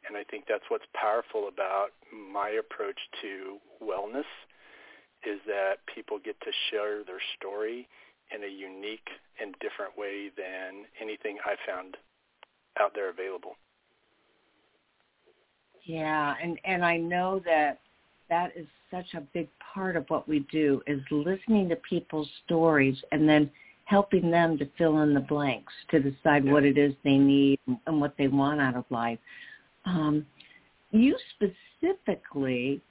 And 0.07 0.15
I 0.15 0.23
think 0.23 0.45
that's 0.47 0.63
what's 0.69 0.87
powerful 0.95 1.51
about 1.51 1.91
my 2.07 2.55
approach 2.55 2.99
to 3.21 3.59
wellness 3.83 4.27
is 5.27 5.39
that 5.47 5.83
people 5.93 6.19
get 6.23 6.39
to 6.41 6.51
share 6.71 7.03
their 7.03 7.21
story 7.35 7.87
in 8.33 8.43
a 8.43 8.47
unique 8.47 9.07
and 9.39 9.55
different 9.59 9.97
way 9.97 10.31
than 10.35 10.87
anything 10.99 11.37
I 11.43 11.55
found 11.67 11.97
out 12.79 12.91
there 12.95 13.09
available. 13.09 13.55
Yeah, 15.83 16.35
and 16.41 16.59
and 16.63 16.83
I 16.85 16.97
know 16.97 17.41
that 17.45 17.79
that 18.29 18.51
is 18.55 18.67
such 18.91 19.13
a 19.15 19.21
big 19.33 19.47
part 19.73 19.95
of 19.95 20.05
what 20.09 20.27
we 20.27 20.39
do 20.51 20.81
is 20.87 21.01
listening 21.11 21.69
to 21.69 21.75
people's 21.77 22.29
stories 22.45 22.97
and 23.11 23.27
then 23.27 23.49
helping 23.85 24.31
them 24.31 24.57
to 24.57 24.67
fill 24.77 25.01
in 25.01 25.13
the 25.13 25.19
blanks 25.19 25.73
to 25.91 25.99
decide 25.99 26.45
what 26.45 26.63
it 26.63 26.77
is 26.77 26.93
they 27.03 27.17
need 27.17 27.59
and 27.67 27.99
what 27.99 28.15
they 28.17 28.27
want 28.27 28.61
out 28.61 28.75
of 28.75 28.85
life. 28.89 29.19
Um, 29.85 30.25
you 30.91 31.17
specifically 31.35 32.81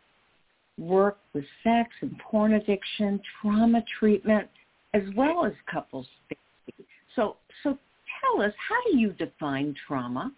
work 0.79 1.19
with 1.33 1.45
sex 1.63 1.91
and 2.01 2.19
porn 2.19 2.55
addiction, 2.55 3.21
trauma 3.41 3.83
treatment, 3.99 4.49
as 4.95 5.03
well 5.17 5.47
as 5.47 5.53
couples 5.71 6.07
therapy. 6.29 6.87
So, 7.17 7.37
so 7.63 7.79
tell 8.21 8.43
us, 8.43 8.53
how 8.69 8.91
do 8.91 8.99
you 8.99 9.13
define 9.13 9.75
trauma? 9.87 10.33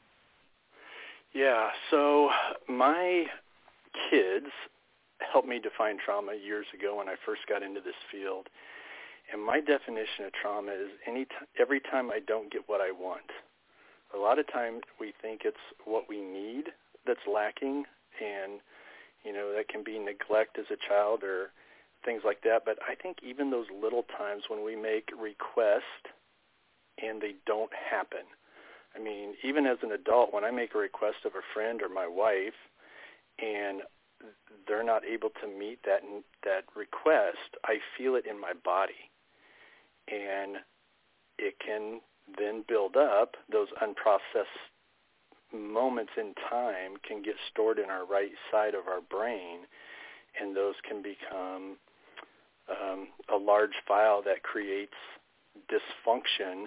Yeah, 1.33 1.69
so 1.91 2.31
my 2.69 3.25
kids 4.11 4.47
helped 5.33 5.49
me 5.49 5.59
define 5.59 5.99
trauma 5.99 6.35
years 6.35 6.67
ago 6.75 6.99
when 6.99 7.09
I 7.09 7.15
first 7.25 7.43
got 7.49 7.63
into 7.63 7.81
this 7.81 7.99
field. 8.11 8.49
And 9.33 9.43
my 9.43 9.61
definition 9.61 10.27
of 10.27 10.33
trauma 10.33 10.73
is 10.73 10.91
any 11.07 11.25
t- 11.25 11.49
every 11.59 11.81
time 11.81 12.11
I 12.11 12.21
don't 12.21 12.53
get 12.53 12.69
what 12.69 12.81
I 12.81 12.91
want. 12.91 13.31
A 14.15 14.19
lot 14.19 14.39
of 14.39 14.51
times 14.53 14.83
we 15.01 15.13
think 15.21 15.43
it's 15.45 15.57
what 15.85 16.09
we 16.09 16.21
need 16.21 16.65
that's 17.07 17.27
lacking, 17.27 17.85
and 18.21 18.61
you 19.25 19.33
know 19.33 19.53
that 19.57 19.69
can 19.69 19.83
be 19.83 19.99
neglect 19.99 20.59
as 20.59 20.67
a 20.71 20.77
child 20.89 21.25
or 21.25 21.51
things 22.05 22.23
like 22.25 22.43
that. 22.43 22.63
But 22.65 22.79
I 22.87 22.95
think 22.95 23.19
even 23.23 23.51
those 23.51 23.67
little 23.83 24.05
times 24.17 24.45
when 24.49 24.65
we 24.65 24.77
make 24.77 25.11
requests 25.19 26.13
and 27.03 27.21
they 27.21 27.35
don't 27.47 27.73
happen. 27.73 28.23
I 28.95 29.01
mean, 29.01 29.35
even 29.43 29.67
as 29.67 29.79
an 29.83 29.91
adult, 29.91 30.33
when 30.33 30.45
I 30.45 30.51
make 30.51 30.75
a 30.75 30.79
request 30.79 31.25
of 31.25 31.33
a 31.33 31.43
friend 31.53 31.83
or 31.83 31.89
my 31.89 32.07
wife, 32.07 32.55
and 33.43 33.83
they're 34.67 34.85
not 34.85 35.05
able 35.05 35.31
to 35.43 35.47
meet 35.47 35.81
that 35.85 36.01
that 36.45 36.65
request, 36.75 37.57
I 37.65 37.79
feel 37.97 38.15
it 38.17 38.27
in 38.27 38.41
my 38.41 38.53
body, 38.65 39.11
and 40.09 40.57
it 41.39 41.55
can 41.65 42.01
then 42.39 42.65
build 42.67 42.97
up. 42.97 43.37
Those 43.51 43.69
unprocessed 43.83 44.45
moments 45.53 46.13
in 46.17 46.35
time 46.51 46.95
can 47.07 47.23
get 47.23 47.35
stored 47.51 47.79
in 47.79 47.91
our 47.91 48.07
right 48.07 48.33
side 48.51 48.75
of 48.75 48.89
our 48.89 49.01
brain, 49.01 49.61
and 50.41 50.57
those 50.57 50.75
can 50.89 51.03
become 51.03 51.77
um, 52.71 53.09
a 53.33 53.37
large 53.37 53.75
file 53.87 54.23
that 54.25 54.43
creates 54.43 54.95
dysfunction 55.71 56.67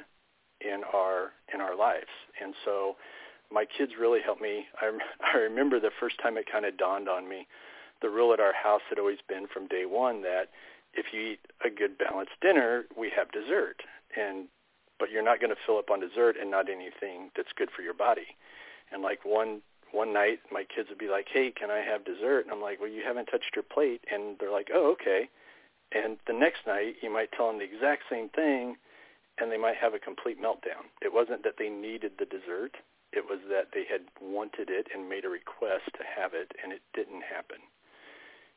in 0.62 0.82
our 0.94 1.32
in 1.54 1.62
our 1.62 1.76
lives. 1.76 2.08
And 2.42 2.54
so 2.66 2.96
my 3.52 3.66
kids 3.66 3.94
really 4.00 4.20
helped 4.24 4.42
me. 4.42 4.66
I, 4.82 4.92
I 5.22 5.38
remember 5.38 5.80
the 5.80 5.92
first 6.00 6.20
time 6.22 6.38
it 6.38 6.52
kind 6.52 6.66
of 6.66 6.78
dawned 6.78 7.10
on 7.10 7.28
me. 7.30 7.48
The 8.02 8.10
rule 8.10 8.34
at 8.34 8.40
our 8.40 8.54
house 8.54 8.82
had 8.90 9.00
always 9.00 9.20
been 9.28 9.48
from 9.48 9.68
day 9.68 9.86
one 9.86 10.22
that 10.22 10.50
if 10.94 11.08
you 11.12 11.22
eat 11.22 11.40
a 11.66 11.70
good 11.70 11.98
balanced 11.98 12.40
dinner, 12.42 12.86
we 12.98 13.12
have 13.16 13.32
dessert. 13.32 13.82
And 14.16 14.48
but 15.00 15.12
you're 15.12 15.24
not 15.24 15.40
going 15.40 15.52
to 15.52 15.62
fill 15.66 15.78
up 15.78 15.92
on 15.92 16.00
dessert 16.00 16.38
and 16.42 16.50
not 16.50 16.70
anything 16.70 17.30
that's 17.36 17.54
good 17.56 17.70
for 17.70 17.84
your 17.84 17.94
body. 17.94 18.36
And 18.92 19.04
like 19.04 19.24
one 19.24 19.62
one 19.92 20.12
night, 20.12 20.40
my 20.52 20.64
kids 20.64 20.90
would 20.90 20.98
be 20.98 21.08
like, 21.08 21.28
"Hey, 21.32 21.52
can 21.52 21.72
I 21.72 21.80
have 21.80 22.04
dessert?" 22.04 22.42
And 22.42 22.52
I'm 22.52 22.62
like, 22.62 22.80
"Well, 22.80 22.90
you 22.90 23.04
haven't 23.04 23.28
touched 23.28 23.56
your 23.56 23.64
plate." 23.64 24.04
And 24.12 24.38
they're 24.40 24.52
like, 24.52 24.70
"Oh, 24.74 24.92
okay." 24.92 25.30
And 25.92 26.18
the 26.28 26.34
next 26.34 26.68
night, 26.68 26.98
you 27.02 27.10
might 27.10 27.32
tell 27.32 27.48
them 27.48 27.60
the 27.60 27.64
exact 27.64 28.04
same 28.10 28.30
thing, 28.30 28.76
and 29.38 29.52
they 29.52 29.58
might 29.58 29.78
have 29.78 29.94
a 29.94 30.00
complete 30.00 30.42
meltdown. 30.42 30.92
It 31.02 31.14
wasn't 31.14 31.44
that 31.44 31.56
they 31.58 31.70
needed 31.70 32.14
the 32.18 32.26
dessert. 32.26 32.76
It 33.14 33.26
was 33.30 33.40
that 33.50 33.70
they 33.74 33.86
had 33.90 34.02
wanted 34.22 34.70
it 34.70 34.88
and 34.94 35.10
made 35.10 35.26
a 35.26 35.30
request 35.30 35.90
to 35.96 36.04
have 36.04 36.34
it, 36.34 36.52
and 36.62 36.72
it 36.72 36.82
didn't 36.94 37.24
happen. 37.24 37.58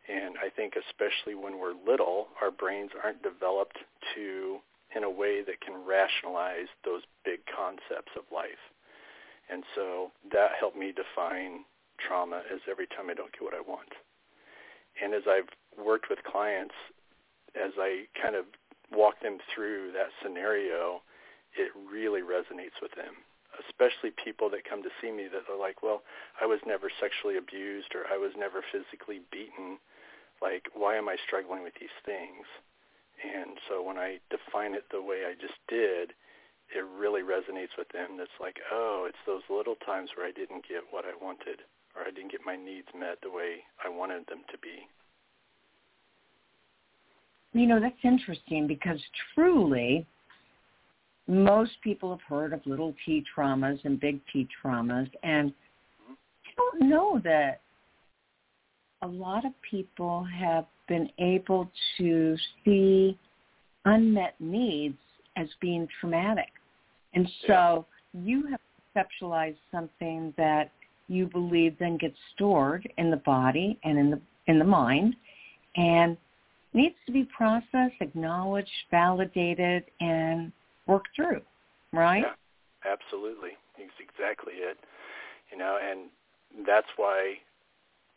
And 0.09 0.37
I 0.43 0.51
think 0.51 0.75
especially 0.75 1.35
when 1.35 1.59
we're 1.59 1.75
little, 1.87 2.29
our 2.43 2.51
brains 2.51 2.91
aren't 3.03 3.23
developed 3.23 3.79
to 4.15 4.59
in 4.95 5.05
a 5.05 5.11
way 5.11 5.43
that 5.43 5.61
can 5.61 5.87
rationalize 5.87 6.67
those 6.85 7.03
big 7.25 7.41
concepts 7.47 8.11
of 8.19 8.25
life. 8.35 8.59
And 9.51 9.63
so 9.75 10.11
that 10.33 10.59
helped 10.59 10.77
me 10.77 10.93
define 10.93 11.65
trauma 11.99 12.43
as 12.53 12.61
every 12.69 12.87
time 12.87 13.11
I 13.11 13.15
don't 13.15 13.33
get 13.33 13.43
what 13.43 13.55
I 13.55 13.61
want. 13.61 13.95
And 15.03 15.15
as 15.15 15.23
I've 15.29 15.51
worked 15.79 16.11
with 16.11 16.19
clients, 16.25 16.75
as 17.55 17.73
I 17.79 18.07
kind 18.21 18.35
of 18.35 18.47
walk 18.91 19.23
them 19.23 19.39
through 19.55 19.93
that 19.93 20.11
scenario, 20.23 21.03
it 21.55 21.71
really 21.91 22.23
resonates 22.23 22.79
with 22.83 22.93
them, 22.97 23.15
especially 23.81 24.13
people 24.13 24.51
that 24.51 24.69
come 24.69 24.83
to 24.83 24.93
see 25.01 25.11
me 25.11 25.25
that 25.33 25.49
are 25.49 25.59
like, 25.59 25.83
well, 25.83 26.03
I 26.41 26.45
was 26.45 26.61
never 26.67 26.91
sexually 27.01 27.39
abused 27.39 27.97
or 27.97 28.05
I 28.13 28.19
was 28.19 28.33
never 28.37 28.61
physically 28.69 29.25
beaten. 29.33 29.81
Like, 30.43 30.69
why 30.75 30.97
am 30.97 31.09
I 31.09 31.17
struggling 31.27 31.63
with 31.63 31.73
these 31.81 31.95
things? 32.05 32.45
And 33.25 33.57
so 33.69 33.83
when 33.83 33.97
I 33.97 34.21
define 34.29 34.75
it 34.75 34.85
the 34.91 35.01
way 35.03 35.25
I 35.25 35.33
just 35.41 35.57
did, 35.69 36.13
it 36.73 36.85
really 36.85 37.23
resonates 37.23 37.73
with 37.77 37.89
them. 37.93 38.17
That's 38.17 38.37
like, 38.41 38.61
oh, 38.71 39.07
it's 39.09 39.21
those 39.27 39.45
little 39.49 39.77
times 39.87 40.11
where 40.17 40.27
I 40.27 40.33
didn't 40.33 40.69
get 40.69 40.85
what 40.91 41.05
I 41.05 41.17
wanted 41.17 41.65
or 41.97 42.05
I 42.07 42.13
didn't 42.13 42.33
get 42.33 42.45
my 42.45 42.57
needs 42.57 42.89
met 42.97 43.19
the 43.23 43.33
way 43.33 43.65
I 43.85 43.89
wanted 43.89 44.29
them 44.29 44.45
to 44.53 44.59
be. 44.59 44.85
You 47.53 47.67
know, 47.67 47.81
that's 47.81 48.05
interesting 48.05 48.69
because 48.69 49.01
truly 49.35 50.07
most 51.31 51.73
people 51.83 52.11
have 52.11 52.23
heard 52.29 52.53
of 52.53 52.61
little 52.67 52.95
t 53.07 53.25
traumas 53.37 53.79
and 53.85 54.01
big 54.01 54.21
T 54.33 54.49
traumas 54.63 55.09
and 55.23 55.53
I 56.09 56.53
don't 56.57 56.89
know 56.91 57.21
that 57.25 57.61
a 59.03 59.07
lot 59.07 59.47
of 59.47 59.53
people 59.69 60.25
have 60.25 60.67
been 60.89 61.09
able 61.19 61.71
to 61.97 62.37
see 62.65 63.17
unmet 63.85 64.35
needs 64.41 64.99
as 65.37 65.47
being 65.61 65.89
traumatic. 66.01 66.51
And 67.15 67.31
so 67.47 67.87
you 68.13 68.47
have 68.49 68.61
conceptualized 69.23 69.57
something 69.73 70.35
that 70.37 70.73
you 71.09 71.27
believe 71.27 71.77
then 71.79 71.97
gets 71.97 72.17
stored 72.35 72.93
in 72.99 73.11
the 73.11 73.17
body 73.19 73.79
and 73.85 73.99
in 73.99 74.11
the 74.11 74.21
in 74.49 74.59
the 74.59 74.65
mind 74.65 75.15
and 75.77 76.17
needs 76.73 76.97
to 77.07 77.13
be 77.13 77.29
processed, 77.37 77.95
acknowledged, 78.01 78.71
validated, 78.91 79.85
and 80.01 80.53
worked 80.91 81.09
through, 81.15 81.41
right? 81.93 82.25
Yeah, 82.27 82.93
absolutely. 82.93 83.51
It's 83.79 83.95
exactly 84.01 84.55
it. 84.55 84.79
You 85.51 85.59
know, 85.59 85.79
and 85.81 86.11
that's 86.67 86.89
why 86.97 87.37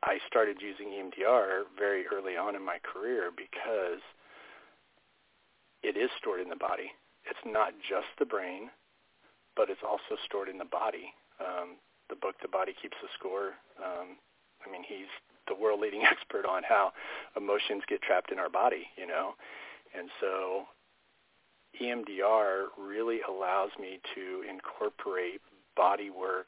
I 0.03 0.17
started 0.27 0.57
using 0.61 0.87
EMDR 0.87 1.63
very 1.77 2.05
early 2.07 2.35
on 2.35 2.55
in 2.55 2.65
my 2.65 2.77
career 2.83 3.31
because 3.35 4.01
it 5.81 5.97
is 5.97 6.09
stored 6.17 6.41
in 6.41 6.49
the 6.49 6.55
body. 6.55 6.91
It's 7.25 7.39
not 7.45 7.73
just 7.87 8.07
the 8.19 8.25
brain, 8.25 8.69
but 9.55 9.69
it's 9.69 9.83
also 9.83 10.19
stored 10.25 10.49
in 10.49 10.57
the 10.57 10.65
body. 10.65 11.13
Um, 11.39 11.77
the 12.09 12.15
book, 12.15 12.35
The 12.41 12.47
Body 12.47 12.73
Keeps 12.79 12.97
the 13.01 13.07
Score, 13.17 13.55
um, 13.79 14.19
I 14.65 14.71
mean, 14.71 14.83
he's 14.87 15.09
the 15.47 15.55
world 15.55 15.79
leading 15.79 16.03
expert 16.11 16.45
on 16.45 16.63
how 16.67 16.91
emotions 17.35 17.83
get 17.87 18.01
trapped 18.01 18.31
in 18.31 18.39
our 18.39 18.49
body, 18.49 18.87
you 18.97 19.07
know. 19.07 19.35
And 19.97 20.09
so 20.19 20.63
EMDR 21.81 22.67
really 22.77 23.19
allows 23.27 23.71
me 23.79 23.99
to 24.15 24.43
incorporate 24.49 25.41
body 25.75 26.09
work 26.09 26.47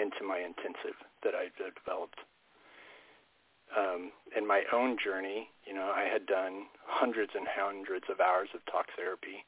into 0.00 0.24
my 0.26 0.38
intensive 0.38 0.96
that 1.24 1.34
I've 1.34 1.56
developed. 1.56 2.20
Um, 3.76 4.12
in 4.36 4.46
my 4.46 4.64
own 4.72 4.96
journey, 5.02 5.48
you 5.66 5.74
know, 5.74 5.92
I 5.94 6.04
had 6.04 6.26
done 6.26 6.66
hundreds 6.86 7.32
and 7.34 7.46
hundreds 7.48 8.04
of 8.10 8.20
hours 8.20 8.48
of 8.54 8.64
talk 8.66 8.86
therapy, 8.96 9.44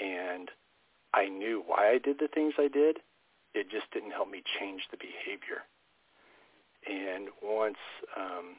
and 0.00 0.50
I 1.12 1.28
knew 1.28 1.62
why 1.66 1.90
I 1.90 1.98
did 1.98 2.18
the 2.18 2.28
things 2.28 2.54
I 2.58 2.68
did. 2.68 2.98
It 3.54 3.70
just 3.70 3.90
didn't 3.92 4.12
help 4.12 4.30
me 4.30 4.42
change 4.58 4.82
the 4.90 4.96
behavior 4.96 5.62
And 6.86 7.28
once, 7.42 7.78
um, 8.16 8.56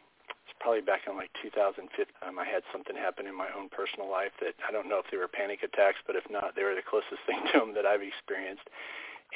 probably 0.65 0.81
back 0.81 1.05
in 1.05 1.13
like 1.13 1.29
2015, 1.45 1.77
um, 2.25 2.41
I 2.41 2.45
had 2.49 2.65
something 2.73 2.97
happen 2.97 3.29
in 3.29 3.37
my 3.37 3.45
own 3.53 3.69
personal 3.69 4.09
life 4.09 4.33
that 4.41 4.57
I 4.65 4.73
don't 4.73 4.89
know 4.89 4.97
if 4.97 5.05
they 5.13 5.17
were 5.21 5.29
panic 5.29 5.61
attacks, 5.61 6.01
but 6.09 6.17
if 6.17 6.25
not, 6.25 6.57
they 6.57 6.65
were 6.65 6.73
the 6.73 6.81
closest 6.81 7.21
thing 7.29 7.37
to 7.53 7.61
them 7.61 7.77
that 7.77 7.85
I've 7.85 8.01
experienced. 8.01 8.65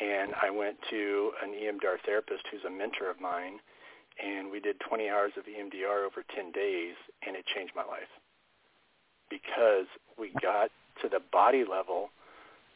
And 0.02 0.34
I 0.42 0.50
went 0.50 0.82
to 0.90 1.30
an 1.46 1.54
EMDR 1.54 2.02
therapist 2.02 2.50
who's 2.50 2.66
a 2.66 2.74
mentor 2.74 3.14
of 3.14 3.22
mine, 3.22 3.62
and 4.18 4.50
we 4.50 4.58
did 4.60 4.82
20 4.82 5.06
hours 5.06 5.38
of 5.38 5.46
EMDR 5.46 6.02
over 6.02 6.26
10 6.34 6.50
days, 6.50 6.98
and 7.22 7.38
it 7.38 7.46
changed 7.46 7.78
my 7.78 7.86
life 7.86 8.10
because 9.30 9.86
we 10.18 10.34
got 10.42 10.74
to 11.06 11.10
the 11.14 11.22
body 11.32 11.62
level 11.62 12.10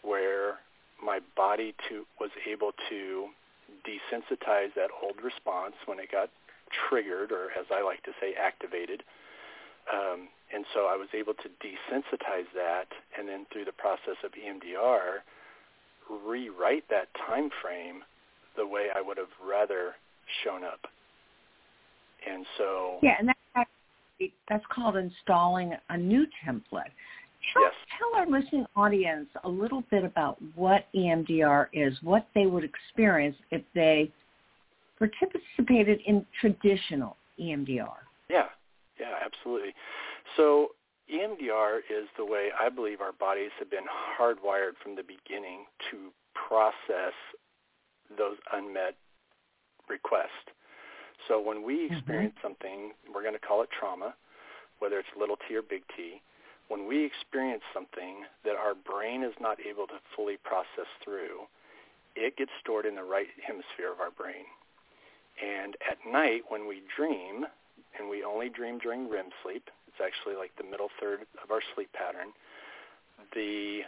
where 0.05 0.61
my 1.01 1.25
body 1.35 1.73
to, 1.89 2.05
was 2.21 2.29
able 2.45 2.69
to 2.93 3.33
desensitize 3.81 4.69
that 4.77 4.93
old 5.01 5.17
response 5.25 5.73
when 5.89 5.97
it 5.97 6.11
got 6.11 6.29
triggered, 6.89 7.31
or 7.31 7.51
as 7.57 7.65
I 7.71 7.83
like 7.83 8.03
to 8.03 8.11
say, 8.19 8.33
activated. 8.33 9.03
Um, 9.91 10.29
and 10.53 10.65
so 10.73 10.81
I 10.81 10.95
was 10.95 11.07
able 11.13 11.33
to 11.33 11.49
desensitize 11.59 12.47
that, 12.55 12.87
and 13.17 13.27
then 13.27 13.45
through 13.51 13.65
the 13.65 13.73
process 13.73 14.17
of 14.23 14.31
EMDR, 14.31 15.25
rewrite 16.25 16.87
that 16.89 17.07
time 17.27 17.49
frame 17.61 18.03
the 18.55 18.65
way 18.67 18.87
I 18.95 19.01
would 19.01 19.17
have 19.17 19.33
rather 19.43 19.95
shown 20.43 20.63
up. 20.63 20.81
And 22.29 22.45
so 22.57 22.99
yeah, 23.01 23.15
and 23.19 23.27
that's 23.27 23.69
that's 24.47 24.63
called 24.73 24.95
installing 24.95 25.73
a 25.89 25.97
new 25.97 26.25
template. 26.45 26.93
Tell, 27.51 27.61
yes. 27.61 27.73
tell 27.99 28.19
our 28.19 28.27
listening 28.27 28.65
audience 28.75 29.27
a 29.43 29.49
little 29.49 29.83
bit 29.91 30.05
about 30.05 30.37
what 30.55 30.85
EMDR 30.95 31.67
is, 31.73 31.93
what 32.01 32.27
they 32.33 32.45
would 32.45 32.63
experience 32.63 33.35
if 33.51 33.61
they 33.75 34.11
participated 35.09 35.99
in 36.05 36.25
traditional 36.39 37.17
EMDR. 37.39 38.07
Yeah, 38.29 38.47
yeah, 38.99 39.15
absolutely. 39.25 39.73
So 40.37 40.69
EMDR 41.11 41.79
is 41.79 42.07
the 42.17 42.25
way 42.25 42.49
I 42.59 42.69
believe 42.69 43.01
our 43.01 43.11
bodies 43.11 43.51
have 43.59 43.69
been 43.69 43.85
hardwired 44.17 44.73
from 44.81 44.95
the 44.95 45.03
beginning 45.03 45.65
to 45.91 46.11
process 46.33 47.13
those 48.17 48.37
unmet 48.53 48.95
requests. 49.89 50.51
So 51.27 51.41
when 51.41 51.63
we 51.63 51.85
mm-hmm. 51.85 51.95
experience 51.95 52.35
mm-hmm. 52.37 52.47
something, 52.47 52.91
we're 53.13 53.23
going 53.23 53.33
to 53.33 53.45
call 53.45 53.61
it 53.63 53.69
trauma, 53.77 54.13
whether 54.79 54.99
it's 54.99 55.09
little 55.19 55.37
t 55.47 55.55
or 55.55 55.61
big 55.61 55.83
T. 55.95 56.21
When 56.69 56.87
we 56.87 57.03
experience 57.03 57.61
something 57.73 58.23
that 58.45 58.55
our 58.55 58.73
brain 58.73 59.23
is 59.23 59.33
not 59.39 59.57
able 59.59 59.85
to 59.87 59.99
fully 60.15 60.37
process 60.43 60.87
through, 61.03 61.45
it 62.15 62.37
gets 62.37 62.51
stored 62.61 62.85
in 62.85 62.95
the 62.95 63.03
right 63.03 63.27
hemisphere 63.45 63.91
of 63.91 63.99
our 63.99 64.11
brain. 64.11 64.47
And 65.41 65.75
at 65.89 65.97
night 66.09 66.41
when 66.49 66.67
we 66.67 66.81
dream, 66.95 67.45
and 67.97 68.09
we 68.09 68.23
only 68.23 68.49
dream 68.49 68.79
during 68.79 69.09
REM 69.09 69.29
sleep, 69.43 69.69
it's 69.87 70.01
actually 70.03 70.35
like 70.35 70.51
the 70.57 70.63
middle 70.63 70.89
third 70.99 71.21
of 71.43 71.51
our 71.51 71.61
sleep 71.75 71.89
pattern, 71.93 72.33
the 73.33 73.81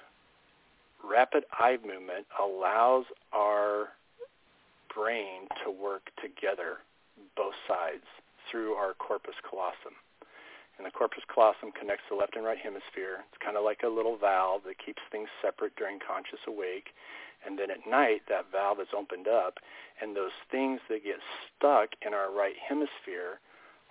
rapid 1.04 1.44
eye 1.54 1.78
movement 1.86 2.26
allows 2.42 3.06
our 3.34 3.90
brain 4.94 5.48
to 5.64 5.72
work 5.72 6.10
together, 6.22 6.82
both 7.36 7.54
sides, 7.68 8.06
through 8.50 8.74
our 8.74 8.94
corpus 8.94 9.36
callosum. 9.50 9.98
And 10.78 10.86
the 10.86 10.92
corpus 10.92 11.24
callosum 11.34 11.72
connects 11.72 12.04
the 12.10 12.16
left 12.16 12.36
and 12.36 12.44
right 12.44 12.58
hemisphere. 12.58 13.24
It's 13.32 13.40
kind 13.44 13.56
of 13.56 13.64
like 13.64 13.84
a 13.84 13.92
little 13.92 14.18
valve 14.18 14.64
that 14.68 14.78
keeps 14.78 15.02
things 15.12 15.30
separate 15.42 15.76
during 15.76 16.00
conscious 16.04 16.44
awake. 16.48 16.92
And 17.46 17.60
then 17.60 17.70
at 17.70 17.90
night, 17.90 18.24
that 18.30 18.52
valve 18.52 18.80
is 18.80 18.88
opened 18.98 19.28
up, 19.28 19.60
and 20.02 20.16
those 20.16 20.36
things 20.50 20.80
that 20.90 21.04
get 21.04 21.20
stuck 21.58 21.90
in 22.06 22.14
our 22.14 22.32
right 22.32 22.56
hemisphere 22.68 23.40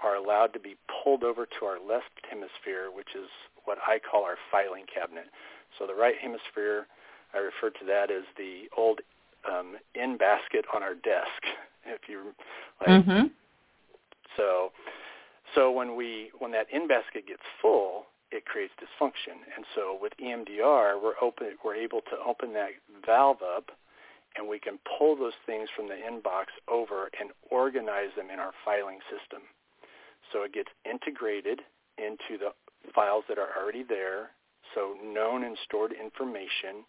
are 0.03 0.17
allowed 0.17 0.53
to 0.53 0.61
be 0.61 0.77
pulled 1.03 1.23
over 1.23 1.47
to 1.47 1.67
our 1.67 1.79
left 1.79 2.11
hemisphere, 2.29 2.91
which 2.93 3.15
is 3.15 3.29
what 3.65 3.79
I 3.87 3.99
call 3.99 4.25
our 4.25 4.37
filing 4.51 4.85
cabinet. 4.93 5.27
So 5.79 5.87
the 5.87 5.95
right 5.95 6.17
hemisphere, 6.21 6.87
I 7.33 7.39
refer 7.39 7.71
to 7.71 7.85
that 7.87 8.11
as 8.11 8.25
the 8.37 8.65
old 8.77 9.01
um, 9.51 9.77
in 9.95 10.17
basket 10.17 10.65
on 10.75 10.83
our 10.83 10.95
desk. 10.95 11.43
If 11.87 12.09
you 12.09 12.33
like, 12.81 13.05
mm-hmm. 13.05 13.27
so 14.39 14.73
so 15.55 15.71
when 15.71 15.97
we 15.97 16.31
when 16.39 16.51
that 16.53 16.67
in 16.73 16.89
basket 16.89 17.27
gets 17.27 17.43
full, 17.61 18.07
it 18.35 18.45
creates 18.45 18.75
dysfunction. 18.83 19.39
And 19.55 19.65
so 19.75 19.97
with 20.01 20.13
EMDR, 20.19 21.01
we're 21.01 21.15
open 21.23 21.55
we're 21.65 21.77
able 21.77 22.01
to 22.11 22.17
open 22.27 22.53
that 22.55 22.71
valve 23.07 23.39
up 23.43 23.71
and 24.37 24.49
we 24.49 24.59
can 24.59 24.79
pull 24.99 25.15
those 25.15 25.39
things 25.47 25.69
from 25.77 25.87
the 25.87 25.95
inbox 25.95 26.51
over 26.67 27.09
and 27.21 27.31
organize 27.51 28.11
them 28.17 28.31
in 28.31 28.41
our 28.41 28.51
filing 28.65 28.99
system. 29.07 29.47
So 30.33 30.43
it 30.43 30.53
gets 30.53 30.71
integrated 30.85 31.63
into 31.97 32.43
the 32.43 32.51
files 32.93 33.23
that 33.29 33.39
are 33.39 33.55
already 33.57 33.85
there. 33.87 34.31
So 34.75 34.97
known 35.05 35.45
and 35.45 35.57
stored 35.63 35.93
information, 35.93 36.83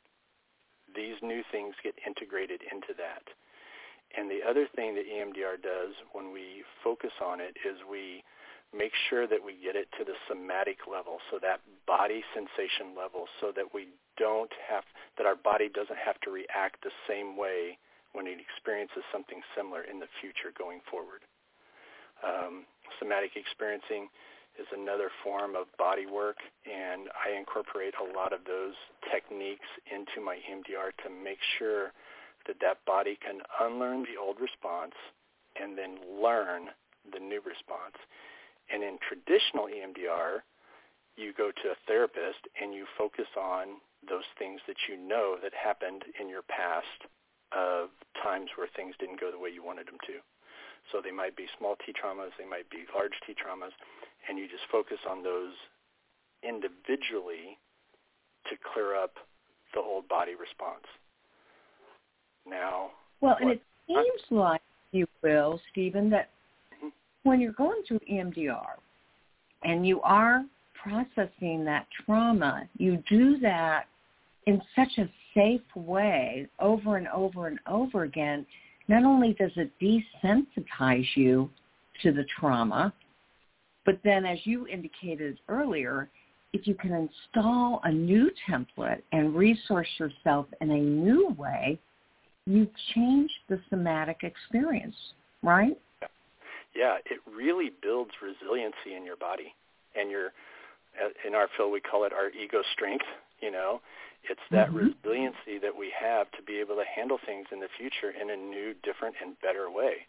these 0.95 1.21
new 1.21 1.43
things 1.51 1.75
get 1.83 1.93
integrated 2.01 2.61
into 2.65 2.97
that. 2.97 3.21
And 4.17 4.31
the 4.31 4.41
other 4.47 4.65
thing 4.75 4.95
that 4.95 5.05
EMDR 5.05 5.61
does 5.61 5.93
when 6.13 6.33
we 6.33 6.63
focus 6.83 7.11
on 7.23 7.39
it 7.39 7.53
is 7.61 7.77
we 7.85 8.23
make 8.75 8.91
sure 9.09 9.27
that 9.27 9.39
we 9.39 9.55
get 9.55 9.75
it 9.75 9.87
to 9.97 10.03
the 10.03 10.15
somatic 10.27 10.83
level, 10.89 11.17
so 11.31 11.39
that 11.41 11.61
body 11.87 12.23
sensation 12.35 12.91
level, 12.97 13.25
so 13.39 13.51
that 13.55 13.73
we 13.73 13.87
don't 14.17 14.51
have, 14.67 14.83
that 15.17 15.25
our 15.25 15.35
body 15.35 15.69
doesn't 15.69 15.99
have 15.99 16.19
to 16.21 16.29
react 16.31 16.83
the 16.83 16.91
same 17.07 17.37
way 17.37 17.77
when 18.13 18.27
it 18.27 18.39
experiences 18.39 19.03
something 19.11 19.41
similar 19.55 19.83
in 19.83 19.99
the 19.99 20.07
future 20.19 20.55
going 20.57 20.79
forward. 20.89 21.23
Um, 22.23 22.63
somatic 22.99 23.35
experiencing 23.35 24.07
is 24.55 24.67
another 24.71 25.11
form 25.23 25.55
of 25.55 25.67
body 25.77 26.07
work, 26.07 26.39
and 26.63 27.11
I 27.11 27.35
incorporate 27.35 27.93
a 27.99 28.07
lot 28.15 28.31
of 28.31 28.47
those 28.47 28.75
techniques 29.11 29.67
into 29.91 30.23
my 30.23 30.39
EMDR 30.47 30.95
to 31.03 31.09
make 31.11 31.39
sure 31.59 31.91
that 32.47 32.55
that 32.61 32.79
body 32.85 33.19
can 33.19 33.43
unlearn 33.59 34.07
the 34.07 34.15
old 34.15 34.39
response 34.39 34.95
and 35.59 35.77
then 35.77 35.99
learn 36.07 36.71
the 37.11 37.19
new 37.19 37.41
response. 37.43 37.99
And 38.71 38.83
in 38.83 38.97
traditional 39.01 39.67
EMDR, 39.67 40.41
you 41.15 41.33
go 41.33 41.51
to 41.51 41.69
a 41.71 41.77
therapist 41.87 42.43
and 42.59 42.73
you 42.73 42.85
focus 42.97 43.29
on 43.37 43.79
those 44.07 44.27
things 44.37 44.61
that 44.67 44.77
you 44.89 44.97
know 44.97 45.37
that 45.41 45.53
happened 45.53 46.03
in 46.19 46.29
your 46.29 46.43
past 46.43 47.09
of 47.55 47.89
times 48.21 48.49
where 48.55 48.67
things 48.75 48.95
didn't 48.99 49.19
go 49.19 49.31
the 49.31 49.39
way 49.39 49.49
you 49.49 49.63
wanted 49.63 49.87
them 49.87 50.01
to. 50.05 50.19
So 50.91 51.01
they 51.01 51.11
might 51.11 51.35
be 51.35 51.47
small 51.57 51.75
T 51.85 51.93
traumas, 51.93 52.35
they 52.37 52.45
might 52.45 52.69
be 52.69 52.85
large 52.93 53.13
T 53.25 53.33
traumas, 53.33 53.73
and 54.29 54.37
you 54.37 54.47
just 54.47 54.65
focus 54.71 54.99
on 55.09 55.23
those 55.23 55.53
individually 56.43 57.57
to 58.49 58.55
clear 58.73 58.95
up 58.95 59.15
the 59.73 59.79
old 59.79 60.07
body 60.07 60.35
response. 60.35 60.85
Now, 62.45 62.91
well, 63.21 63.37
and 63.39 63.51
it 63.51 63.61
seems 63.87 64.21
like 64.29 64.61
you 64.91 65.07
will, 65.23 65.59
Stephen, 65.71 66.09
that 66.11 66.29
when 67.25 67.41
you're 67.41 67.53
going 67.53 67.81
through 67.87 67.99
EMDR 68.09 68.75
and 69.63 69.85
you 69.85 69.99
are 70.01 70.45
processing 70.81 71.65
that 71.65 71.87
trauma, 72.05 72.69
you 72.77 73.03
do 73.09 73.39
that 73.39 73.85
in 74.45 74.61
such 74.75 74.99
a 74.99 75.09
safe 75.33 75.61
way 75.75 76.47
over 76.59 76.97
and 76.97 77.07
over 77.07 77.47
and 77.47 77.59
over 77.67 78.03
again. 78.03 78.45
Not 78.87 79.03
only 79.03 79.33
does 79.33 79.51
it 79.55 79.71
desensitize 79.81 81.07
you 81.15 81.49
to 82.03 82.11
the 82.11 82.25
trauma, 82.39 82.93
but 83.85 83.99
then 84.03 84.25
as 84.25 84.37
you 84.43 84.67
indicated 84.67 85.39
earlier, 85.49 86.09
if 86.53 86.67
you 86.67 86.75
can 86.75 86.93
install 86.93 87.81
a 87.85 87.91
new 87.91 88.29
template 88.47 89.01
and 89.11 89.35
resource 89.35 89.87
yourself 89.97 90.45
in 90.61 90.69
a 90.69 90.79
new 90.79 91.29
way, 91.39 91.79
you 92.45 92.67
change 92.93 93.31
the 93.49 93.59
somatic 93.71 94.17
experience, 94.21 94.95
right? 95.41 95.75
Yeah, 96.75 96.97
it 97.05 97.19
really 97.25 97.71
builds 97.81 98.11
resiliency 98.21 98.93
in 98.95 99.05
your 99.05 99.15
body 99.15 99.55
and 99.95 100.11
your 100.11 100.33
in 101.25 101.35
our 101.35 101.49
field 101.57 101.71
we 101.71 101.81
call 101.81 102.05
it 102.05 102.13
our 102.13 102.29
ego 102.29 102.61
strength, 102.71 103.05
you 103.41 103.51
know. 103.51 103.81
It's 104.29 104.41
that 104.51 104.69
mm-hmm. 104.69 104.91
resiliency 104.91 105.59
that 105.61 105.75
we 105.77 105.91
have 105.91 106.31
to 106.31 106.41
be 106.41 106.59
able 106.59 106.75
to 106.75 106.87
handle 106.87 107.19
things 107.23 107.47
in 107.51 107.59
the 107.59 107.69
future 107.77 108.09
in 108.09 108.29
a 108.29 108.35
new, 108.35 108.73
different 108.81 109.15
and 109.21 109.39
better 109.41 109.69
way. 109.69 110.07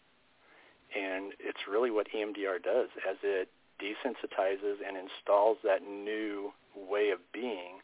And 0.95 1.33
it's 1.39 1.67
really 1.69 1.91
what 1.91 2.07
EMDR 2.15 2.63
does 2.63 2.89
as 3.07 3.17
it 3.21 3.49
desensitizes 3.77 4.81
and 4.81 4.97
installs 4.97 5.57
that 5.63 5.83
new 5.83 6.51
way 6.73 7.09
of 7.11 7.19
being, 7.31 7.83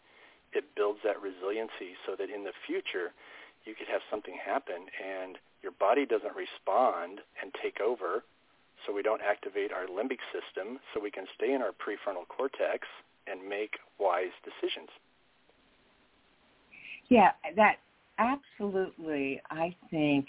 it 0.53 0.63
builds 0.75 0.99
that 1.03 1.21
resiliency 1.21 1.93
so 2.05 2.15
that 2.17 2.29
in 2.29 2.43
the 2.43 2.55
future 2.65 3.13
you 3.65 3.75
could 3.75 3.87
have 3.87 4.01
something 4.09 4.35
happen 4.43 4.87
and 4.97 5.37
your 5.61 5.71
body 5.71 6.05
doesn't 6.05 6.35
respond 6.35 7.21
and 7.41 7.53
take 7.61 7.79
over 7.79 8.23
so 8.85 8.93
we 8.93 9.01
don't 9.01 9.21
activate 9.21 9.71
our 9.71 9.85
limbic 9.85 10.19
system 10.31 10.79
so 10.93 11.01
we 11.01 11.11
can 11.11 11.25
stay 11.35 11.53
in 11.53 11.61
our 11.61 11.71
prefrontal 11.71 12.27
cortex 12.27 12.87
and 13.27 13.47
make 13.47 13.71
wise 13.99 14.33
decisions. 14.43 14.89
Yeah, 17.09 17.31
that 17.55 17.77
absolutely, 18.17 19.41
I 19.49 19.75
think, 19.89 20.25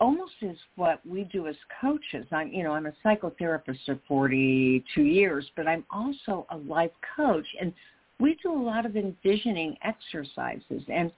almost 0.00 0.32
is 0.42 0.56
what 0.76 1.04
we 1.06 1.24
do 1.24 1.46
as 1.46 1.56
coaches. 1.80 2.26
I'm, 2.30 2.52
you 2.52 2.62
know, 2.62 2.72
I'm 2.72 2.86
a 2.86 2.92
psychotherapist 3.04 3.78
for 3.86 3.98
42 4.06 5.02
years, 5.02 5.50
but 5.56 5.66
I'm 5.66 5.84
also 5.90 6.46
a 6.50 6.56
life 6.56 6.92
coach, 7.16 7.46
and 7.60 7.72
we 8.20 8.36
do 8.42 8.52
a 8.52 8.62
lot 8.62 8.86
of 8.86 8.96
envisioning 8.96 9.76
exercises. 9.82 10.82
And 10.88 11.12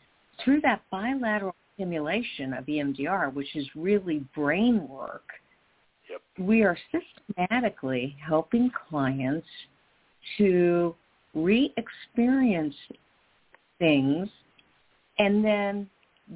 through 0.44 0.60
that 0.62 0.82
bilateral 0.90 1.54
stimulation 1.74 2.54
of 2.54 2.64
EMDR, 2.66 3.32
which 3.32 3.56
is 3.56 3.66
really 3.74 4.24
brain 4.34 4.86
work, 4.88 5.28
yep. 6.10 6.20
we 6.38 6.62
are 6.62 6.76
systematically 6.92 8.16
helping 8.26 8.70
clients 8.88 9.46
to 10.36 10.94
re-experience 11.34 12.74
things 13.78 14.28
and 15.18 15.44
then 15.44 15.88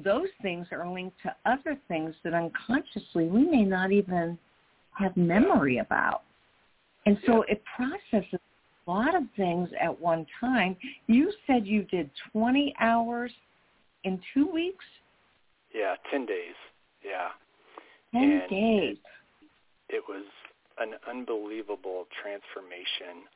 those 0.03 0.27
things 0.41 0.67
are 0.71 0.87
linked 0.87 1.17
to 1.23 1.35
other 1.45 1.77
things 1.87 2.13
that 2.23 2.33
unconsciously 2.33 3.27
we 3.27 3.45
may 3.45 3.63
not 3.63 3.91
even 3.91 4.37
have 4.91 5.15
memory 5.15 5.79
about. 5.79 6.21
And 7.05 7.17
so 7.25 7.43
it 7.43 7.63
processes 7.75 8.39
a 8.87 8.91
lot 8.91 9.15
of 9.15 9.23
things 9.35 9.69
at 9.81 9.99
one 9.99 10.25
time. 10.39 10.75
You 11.07 11.31
said 11.47 11.65
you 11.65 11.83
did 11.83 12.09
20 12.31 12.75
hours 12.79 13.31
in 14.03 14.19
two 14.33 14.47
weeks? 14.51 14.85
Yeah, 15.73 15.95
10 16.11 16.25
days. 16.25 16.55
Yeah. 17.03 17.29
10 18.13 18.23
and 18.23 18.49
days. 18.49 18.97
It, 19.89 20.03
was 20.07 20.25
an 20.77 20.95
unbelievable 21.07 22.07
transformation 22.11 23.27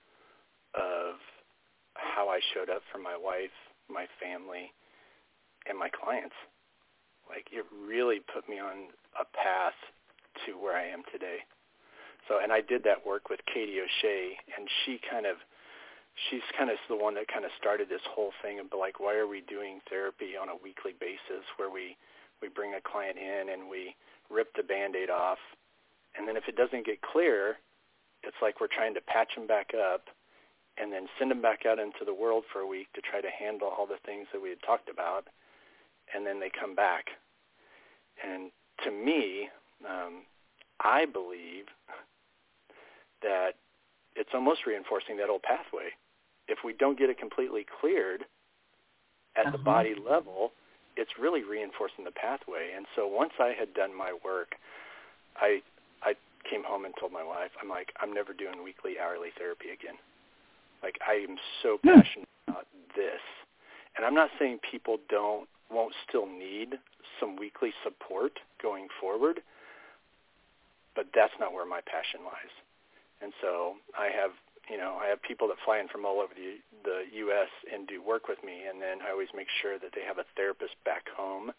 of 0.75 1.15
how 1.95 2.29
I 2.29 2.39
showed 2.53 2.69
up 2.69 2.81
for 2.91 2.97
my 2.99 3.17
wife, 3.17 3.53
my 3.89 4.05
family, 4.21 4.71
and 5.67 5.77
my 5.77 5.89
clients. 5.89 6.35
Like 7.29 7.47
it 7.51 7.65
really 7.73 8.19
put 8.33 8.49
me 8.49 8.59
on 8.59 8.89
a 9.19 9.25
path 9.37 9.77
to 10.45 10.53
where 10.57 10.75
I 10.75 10.87
am 10.87 11.03
today. 11.11 11.45
So, 12.27 12.37
and 12.41 12.51
I 12.51 12.61
did 12.61 12.83
that 12.83 13.05
work 13.05 13.29
with 13.29 13.39
Katie 13.51 13.79
O'Shea, 13.81 14.37
and 14.57 14.67
she 14.85 14.99
kind 15.09 15.25
of, 15.25 15.37
she's 16.29 16.45
kind 16.57 16.69
of 16.69 16.77
the 16.89 16.97
one 16.97 17.15
that 17.15 17.27
kind 17.27 17.45
of 17.45 17.51
started 17.57 17.89
this 17.89 18.05
whole 18.05 18.33
thing 18.41 18.59
of 18.59 18.67
like, 18.77 18.99
why 18.99 19.15
are 19.15 19.27
we 19.27 19.41
doing 19.49 19.81
therapy 19.89 20.37
on 20.37 20.49
a 20.49 20.57
weekly 20.61 20.93
basis 20.99 21.45
where 21.57 21.71
we, 21.71 21.97
we 22.41 22.49
bring 22.49 22.73
a 22.75 22.83
client 22.85 23.17
in 23.17 23.49
and 23.49 23.69
we 23.69 23.95
rip 24.29 24.53
the 24.55 24.61
band-aid 24.61 25.09
off, 25.09 25.41
and 26.17 26.27
then 26.27 26.37
if 26.37 26.43
it 26.47 26.55
doesn't 26.55 26.85
get 26.85 27.01
clear, 27.01 27.57
it's 28.23 28.37
like 28.41 28.59
we're 28.59 28.67
trying 28.67 28.93
to 28.95 29.01
patch 29.01 29.35
them 29.35 29.47
back 29.47 29.71
up 29.73 30.05
and 30.77 30.91
then 30.91 31.07
send 31.17 31.31
them 31.31 31.41
back 31.41 31.65
out 31.65 31.79
into 31.79 32.05
the 32.05 32.13
world 32.13 32.43
for 32.51 32.59
a 32.59 32.67
week 32.67 32.87
to 32.93 33.01
try 33.01 33.21
to 33.21 33.29
handle 33.29 33.67
all 33.67 33.85
the 33.85 33.99
things 34.05 34.27
that 34.33 34.41
we 34.41 34.49
had 34.49 34.61
talked 34.65 34.89
about 34.89 35.27
and 36.13 36.25
then 36.25 36.39
they 36.39 36.49
come 36.49 36.75
back. 36.75 37.05
And 38.23 38.51
to 38.83 38.91
me, 38.91 39.49
um, 39.87 40.23
I 40.79 41.05
believe 41.05 41.65
that 43.21 43.51
it's 44.15 44.31
almost 44.33 44.65
reinforcing 44.65 45.17
that 45.17 45.29
old 45.29 45.43
pathway. 45.43 45.89
If 46.47 46.59
we 46.65 46.73
don't 46.73 46.97
get 46.97 47.09
it 47.09 47.19
completely 47.19 47.65
cleared 47.79 48.25
at 49.35 49.45
uh-huh. 49.47 49.57
the 49.57 49.63
body 49.63 49.95
level, 49.95 50.51
it's 50.97 51.11
really 51.19 51.43
reinforcing 51.43 52.05
the 52.05 52.11
pathway. 52.11 52.71
And 52.75 52.85
so 52.95 53.07
once 53.07 53.33
I 53.39 53.53
had 53.57 53.73
done 53.73 53.95
my 53.95 54.13
work, 54.23 54.55
I 55.37 55.47
I 55.47 55.61
came 56.49 56.63
home 56.63 56.85
and 56.85 56.93
told 56.99 57.11
my 57.11 57.23
wife, 57.23 57.51
I'm 57.61 57.69
like, 57.69 57.93
I'm 58.01 58.13
never 58.13 58.33
doing 58.33 58.63
weekly 58.63 58.99
hourly 58.99 59.29
therapy 59.37 59.69
again. 59.73 59.95
Like 60.83 60.97
I 61.05 61.25
am 61.25 61.37
so 61.63 61.77
hmm. 61.81 61.99
passionate 61.99 62.29
about 62.47 62.67
this. 62.95 63.21
And 63.97 64.05
I'm 64.05 64.15
not 64.15 64.29
saying 64.39 64.59
people 64.69 64.97
don't 65.09 65.47
won't 65.69 65.93
still 66.07 66.25
need 66.25 66.79
some 67.19 67.35
weekly 67.35 67.71
support 67.83 68.39
going 68.61 68.87
forward, 68.99 69.41
but 70.95 71.05
that's 71.13 71.33
not 71.39 71.53
where 71.53 71.65
my 71.65 71.81
passion 71.85 72.25
lies. 72.25 72.53
And 73.21 73.33
so 73.41 73.75
I 73.97 74.09
have, 74.09 74.31
you 74.69 74.77
know, 74.77 74.97
I 74.99 75.07
have 75.07 75.21
people 75.21 75.47
that 75.49 75.57
fly 75.63 75.79
in 75.79 75.87
from 75.87 76.05
all 76.05 76.19
over 76.19 76.33
the, 76.33 76.57
the 76.83 77.05
U.S. 77.29 77.49
and 77.71 77.87
do 77.87 78.01
work 78.01 78.27
with 78.27 78.39
me, 78.43 78.65
and 78.65 78.81
then 78.81 79.05
I 79.05 79.11
always 79.11 79.29
make 79.35 79.47
sure 79.61 79.77
that 79.77 79.91
they 79.93 80.01
have 80.07 80.17
a 80.17 80.25
therapist 80.35 80.73
back 80.85 81.05
home 81.15 81.51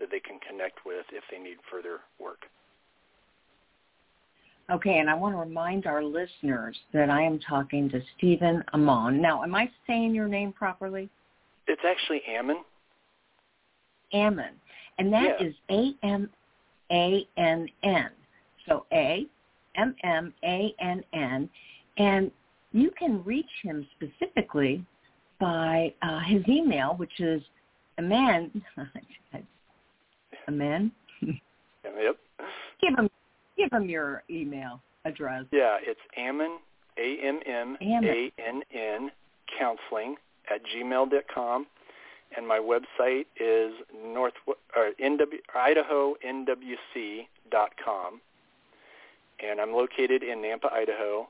that 0.00 0.10
they 0.10 0.20
can 0.20 0.40
connect 0.40 0.84
with 0.84 1.06
if 1.12 1.22
they 1.30 1.38
need 1.38 1.58
further 1.70 2.00
work. 2.18 2.50
Okay, 4.70 4.98
and 4.98 5.10
I 5.10 5.14
want 5.14 5.34
to 5.34 5.38
remind 5.38 5.86
our 5.86 6.02
listeners 6.02 6.76
that 6.92 7.10
I 7.10 7.22
am 7.22 7.40
talking 7.40 7.90
to 7.90 8.00
Stephen 8.16 8.62
Amon. 8.72 9.20
Now, 9.20 9.42
am 9.42 9.54
I 9.54 9.70
saying 9.86 10.14
your 10.14 10.28
name 10.28 10.52
properly? 10.52 11.08
It's 11.66 11.82
actually 11.86 12.22
Ammann. 12.28 12.62
Ammann, 14.14 14.54
and 14.98 15.12
that 15.12 15.40
yeah. 15.40 15.46
is 15.46 15.54
A 15.70 15.92
M 16.04 16.30
A 16.90 17.26
N 17.36 17.68
N. 17.82 18.10
So 18.68 18.86
A 18.92 19.26
M 19.76 19.94
M 20.04 20.32
A 20.44 20.74
N 20.80 21.04
N, 21.12 21.50
and 21.98 22.30
you 22.72 22.90
can 22.98 23.22
reach 23.24 23.46
him 23.62 23.86
specifically 23.96 24.84
by 25.40 25.92
uh, 26.02 26.20
his 26.20 26.42
email, 26.48 26.94
which 26.96 27.20
is 27.20 27.42
amen. 27.98 28.50
amen. 30.48 30.92
yep. 31.22 32.16
Give 32.80 32.98
him 32.98 33.08
give 33.56 33.72
him 33.72 33.88
your 33.88 34.22
email 34.30 34.80
address. 35.04 35.44
Yeah, 35.52 35.78
it's 35.80 36.00
Ammann 36.18 36.58
A 36.98 37.18
M 37.24 37.40
M 37.46 37.76
A 37.82 38.32
N 38.38 38.62
N 38.72 39.10
counseling 39.58 40.16
at 40.52 40.60
gmail 40.64 41.10
dot 41.10 41.24
com 41.32 41.66
and 42.36 42.46
my 42.46 42.58
website 42.58 43.24
is 43.40 43.72
north 44.04 44.34
or 44.46 44.90
NW, 45.02 45.40
IdahoNWC.com, 45.54 48.20
and 49.42 49.60
I'm 49.60 49.72
located 49.72 50.22
in 50.22 50.38
Nampa, 50.38 50.72
Idaho, 50.72 51.28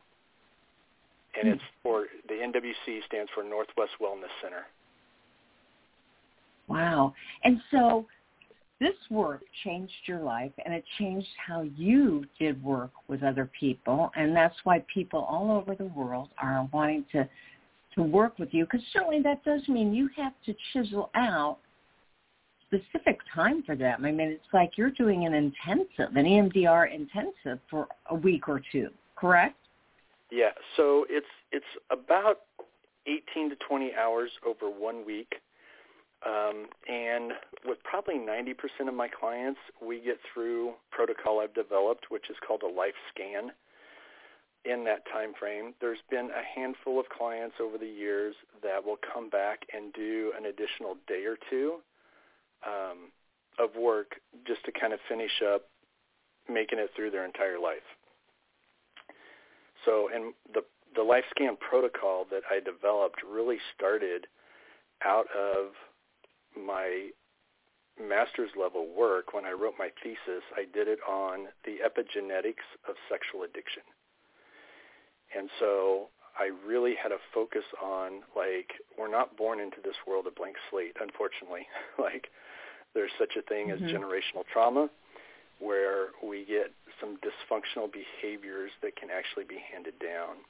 and 1.38 1.48
it's 1.48 1.62
hmm. 1.62 1.68
for 1.82 2.08
the 2.28 2.34
NWC 2.34 3.04
stands 3.06 3.30
for 3.34 3.42
Northwest 3.42 3.92
Wellness 4.00 4.30
Center. 4.42 4.66
Wow! 6.68 7.14
And 7.44 7.60
so 7.70 8.06
this 8.82 8.96
work 9.10 9.42
changed 9.64 9.92
your 10.06 10.20
life, 10.20 10.52
and 10.64 10.74
it 10.74 10.84
changed 10.98 11.28
how 11.46 11.62
you 11.62 12.24
did 12.38 12.62
work 12.62 12.90
with 13.08 13.22
other 13.22 13.50
people, 13.58 14.10
and 14.16 14.34
that's 14.34 14.56
why 14.64 14.84
people 14.92 15.20
all 15.20 15.50
over 15.56 15.74
the 15.74 15.86
world 15.86 16.30
are 16.38 16.68
wanting 16.72 17.04
to 17.12 17.28
to 17.94 18.02
work 18.02 18.38
with 18.38 18.48
you? 18.52 18.64
Because 18.64 18.84
certainly 18.92 19.20
that 19.22 19.44
does 19.44 19.66
mean 19.68 19.92
you 19.92 20.08
have 20.16 20.32
to 20.46 20.54
chisel 20.72 21.10
out 21.14 21.58
specific 22.66 23.18
time 23.34 23.62
for 23.64 23.76
them. 23.76 24.04
I 24.04 24.12
mean, 24.12 24.28
it's 24.28 24.44
like 24.52 24.72
you're 24.76 24.90
doing 24.90 25.26
an 25.26 25.34
intensive, 25.34 26.16
an 26.16 26.24
EMDR 26.24 26.92
intensive 26.92 27.60
for 27.70 27.86
a 28.10 28.14
week 28.14 28.48
or 28.48 28.62
two, 28.72 28.88
correct? 29.16 29.56
Yeah. 30.30 30.50
So 30.76 31.04
it's 31.10 31.26
it's 31.50 31.66
about 31.90 32.40
18 33.06 33.50
to 33.50 33.56
20 33.68 33.92
hours 33.94 34.30
over 34.46 34.70
one 34.70 35.04
week. 35.04 35.34
Um, 36.24 36.66
and 36.88 37.32
with 37.64 37.78
probably 37.82 38.14
90% 38.14 38.88
of 38.88 38.94
my 38.94 39.08
clients, 39.08 39.58
we 39.84 40.00
get 40.00 40.18
through 40.32 40.74
protocol 40.90 41.40
I've 41.40 41.54
developed, 41.54 42.06
which 42.10 42.30
is 42.30 42.36
called 42.46 42.62
a 42.62 42.68
life 42.68 42.94
scan 43.12 43.50
in 44.64 44.84
that 44.84 45.02
time 45.12 45.32
frame. 45.38 45.74
There's 45.80 46.02
been 46.10 46.30
a 46.30 46.60
handful 46.60 47.00
of 47.00 47.08
clients 47.08 47.56
over 47.60 47.76
the 47.76 47.86
years 47.86 48.36
that 48.62 48.84
will 48.84 48.98
come 49.12 49.28
back 49.28 49.62
and 49.72 49.92
do 49.92 50.32
an 50.38 50.46
additional 50.46 50.96
day 51.08 51.24
or 51.24 51.36
two 51.50 51.78
um, 52.64 53.10
of 53.58 53.74
work 53.76 54.14
just 54.46 54.64
to 54.66 54.72
kind 54.72 54.92
of 54.92 55.00
finish 55.08 55.42
up 55.52 55.62
making 56.48 56.78
it 56.78 56.90
through 56.94 57.10
their 57.10 57.24
entire 57.24 57.58
life. 57.58 57.86
So, 59.84 60.08
and 60.14 60.34
the 60.54 60.62
the 60.94 61.02
life 61.02 61.24
scan 61.30 61.56
protocol 61.56 62.26
that 62.30 62.42
I 62.50 62.60
developed 62.60 63.22
really 63.26 63.56
started 63.74 64.26
out 65.02 65.26
of 65.34 65.72
my 66.56 67.10
master's 68.00 68.50
level 68.58 68.86
work 68.96 69.34
when 69.34 69.44
I 69.44 69.52
wrote 69.52 69.74
my 69.78 69.90
thesis. 70.02 70.42
I 70.56 70.64
did 70.72 70.88
it 70.88 70.98
on 71.08 71.48
the 71.64 71.78
epigenetics 71.84 72.66
of 72.88 72.96
sexual 73.08 73.42
addiction. 73.42 73.82
And 75.36 75.48
so 75.58 76.08
I 76.38 76.50
really 76.66 76.94
had 77.00 77.12
a 77.12 77.18
focus 77.34 77.64
on 77.82 78.22
like 78.36 78.72
we're 78.98 79.10
not 79.10 79.36
born 79.36 79.60
into 79.60 79.78
this 79.84 79.96
world 80.06 80.26
a 80.26 80.30
blank 80.30 80.56
slate, 80.70 80.96
unfortunately. 81.00 81.66
like 81.98 82.28
there's 82.94 83.12
such 83.18 83.36
a 83.38 83.42
thing 83.42 83.68
mm-hmm. 83.68 83.84
as 83.84 83.90
generational 83.90 84.44
trauma 84.52 84.88
where 85.58 86.08
we 86.22 86.44
get 86.44 86.72
some 87.00 87.16
dysfunctional 87.22 87.88
behaviors 87.92 88.70
that 88.82 88.96
can 88.96 89.08
actually 89.10 89.44
be 89.44 89.58
handed 89.72 89.94
down. 89.98 90.42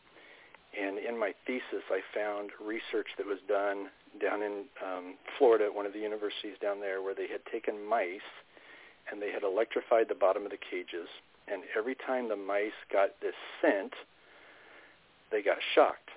And 0.79 0.99
in 0.99 1.19
my 1.19 1.35
thesis, 1.47 1.85
I 1.91 2.01
found 2.15 2.51
research 2.61 3.09
that 3.19 3.27
was 3.27 3.39
done 3.47 3.89
down 4.21 4.43
in 4.43 4.65
um, 4.85 5.15
Florida 5.39 5.67
at 5.67 5.75
one 5.75 5.87
of 5.87 5.93
the 5.93 5.99
universities 5.99 6.57
down 6.61 6.81
there 6.81 7.03
where 7.03 7.15
they 7.15 7.29
had 7.29 7.45
taken 7.51 7.85
mice 7.87 8.21
and 9.11 9.21
they 9.21 9.31
had 9.31 9.43
electrified 9.43 10.07
the 10.09 10.15
bottom 10.15 10.45
of 10.45 10.51
the 10.51 10.59
cages. 10.59 11.09
And 11.49 11.63
every 11.77 11.95
time 11.95 12.29
the 12.29 12.37
mice 12.37 12.77
got 12.93 13.21
this 13.21 13.35
scent, 13.61 13.93
they 15.31 15.43
got 15.43 15.59
shocked. 15.75 16.11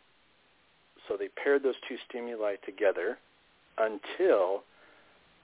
So 1.07 1.17
they 1.17 1.29
paired 1.29 1.63
those 1.63 1.75
two 1.87 1.97
stimuli 2.07 2.55
together 2.65 3.17
until 3.77 4.63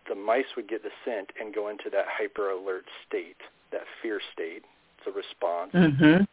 the 0.08 0.16
mice 0.16 0.46
would 0.56 0.68
get 0.68 0.84
the 0.84 0.90
scent 1.06 1.32
and 1.40 1.54
go 1.54 1.68
into 1.68 1.90
that 1.92 2.06
hyper 2.08 2.50
alert 2.50 2.86
state. 3.08 3.38
that 3.72 3.82
fear 4.02 4.20
state. 4.34 4.64
It's 4.98 5.08
a 5.08 5.12
response 5.12 5.72
Mm-hmm. 5.74 6.24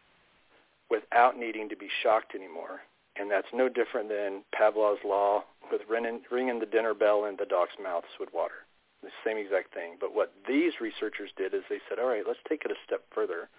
Without 0.89 1.37
needing 1.37 1.69
to 1.69 1.75
be 1.75 1.89
shocked 2.03 2.35
anymore. 2.35 2.81
And 3.15 3.29
that's 3.29 3.47
no 3.53 3.69
different 3.69 4.09
than 4.09 4.43
Pavlov's 4.57 5.03
law 5.03 5.43
with 5.71 5.81
ringing, 5.89 6.59
the 6.59 6.65
dinner 6.65 6.93
bell 6.93 7.25
in 7.25 7.35
the 7.37 7.45
dog's 7.45 7.77
mouths 7.81 8.07
with 8.19 8.29
water. 8.33 8.65
The 9.03 9.09
same 9.25 9.37
exact 9.37 9.73
thing. 9.73 9.97
But 9.99 10.15
what 10.15 10.33
these 10.47 10.73
researchers 10.81 11.29
did 11.37 11.53
is 11.53 11.63
they 11.69 11.79
said, 11.87 11.99
all 11.99 12.07
right, 12.07 12.23
let's 12.25 12.39
take 12.47 12.63
it 12.65 12.71
a 12.71 12.75
step 12.85 13.03
further. 13.13 13.49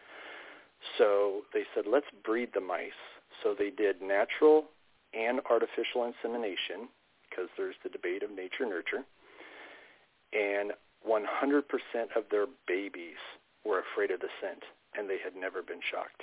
So 0.99 1.43
they 1.53 1.65
said, 1.75 1.85
let's 1.87 2.07
breed 2.25 2.51
the 2.55 2.61
mice. 2.61 2.99
So 3.43 3.55
they 3.59 3.71
did 3.71 4.03
natural 4.03 4.65
and 5.15 5.41
artificial 5.49 6.05
insemination 6.05 6.89
because 7.29 7.49
there's 7.57 7.77
the 7.83 7.91
debate 7.91 8.23
of 8.23 8.31
nature 8.31 8.67
nurture. 8.67 9.05
And 10.33 10.73
100% 11.09 11.63
of 12.17 12.25
their 12.31 12.47
babies 12.67 13.21
were 13.65 13.81
afraid 13.81 14.11
of 14.11 14.21
the 14.21 14.29
scent 14.41 14.63
and 14.97 15.09
they 15.09 15.19
had 15.23 15.37
never 15.37 15.63
been 15.63 15.81
shocked. 15.91 16.23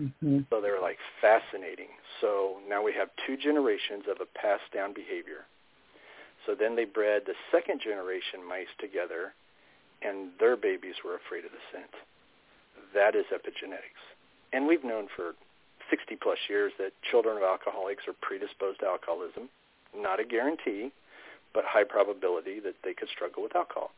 Mm-hmm. 0.00 0.40
So 0.50 0.60
they 0.60 0.70
were 0.70 0.82
like 0.82 0.98
fascinating. 1.20 1.88
So 2.20 2.58
now 2.68 2.82
we 2.82 2.92
have 2.94 3.08
two 3.26 3.36
generations 3.36 4.04
of 4.10 4.20
a 4.20 4.28
passed 4.38 4.68
down 4.74 4.92
behavior. 4.92 5.48
So 6.44 6.54
then 6.54 6.76
they 6.76 6.84
bred 6.84 7.22
the 7.26 7.34
second 7.50 7.80
generation 7.82 8.44
mice 8.46 8.70
together 8.78 9.32
and 10.02 10.30
their 10.38 10.56
babies 10.56 10.94
were 11.04 11.16
afraid 11.16 11.44
of 11.44 11.50
the 11.50 11.64
scent. 11.72 11.90
That 12.94 13.16
is 13.16 13.24
epigenetics. 13.32 14.02
And 14.52 14.66
we've 14.66 14.84
known 14.84 15.08
for 15.16 15.34
60 15.90 16.16
plus 16.16 16.38
years 16.48 16.72
that 16.78 16.92
children 17.10 17.36
of 17.36 17.42
alcoholics 17.42 18.04
are 18.06 18.14
predisposed 18.20 18.80
to 18.80 18.86
alcoholism. 18.86 19.48
Not 19.96 20.20
a 20.20 20.24
guarantee, 20.24 20.92
but 21.54 21.64
high 21.64 21.84
probability 21.84 22.60
that 22.60 22.74
they 22.84 22.92
could 22.92 23.08
struggle 23.08 23.42
with 23.42 23.56
alcohol. 23.56 23.90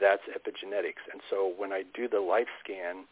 That's 0.00 0.22
epigenetics. 0.28 1.04
And 1.12 1.22
so 1.30 1.52
when 1.56 1.72
I 1.72 1.84
do 1.94 2.08
the 2.08 2.20
life 2.20 2.50
scan, 2.62 3.04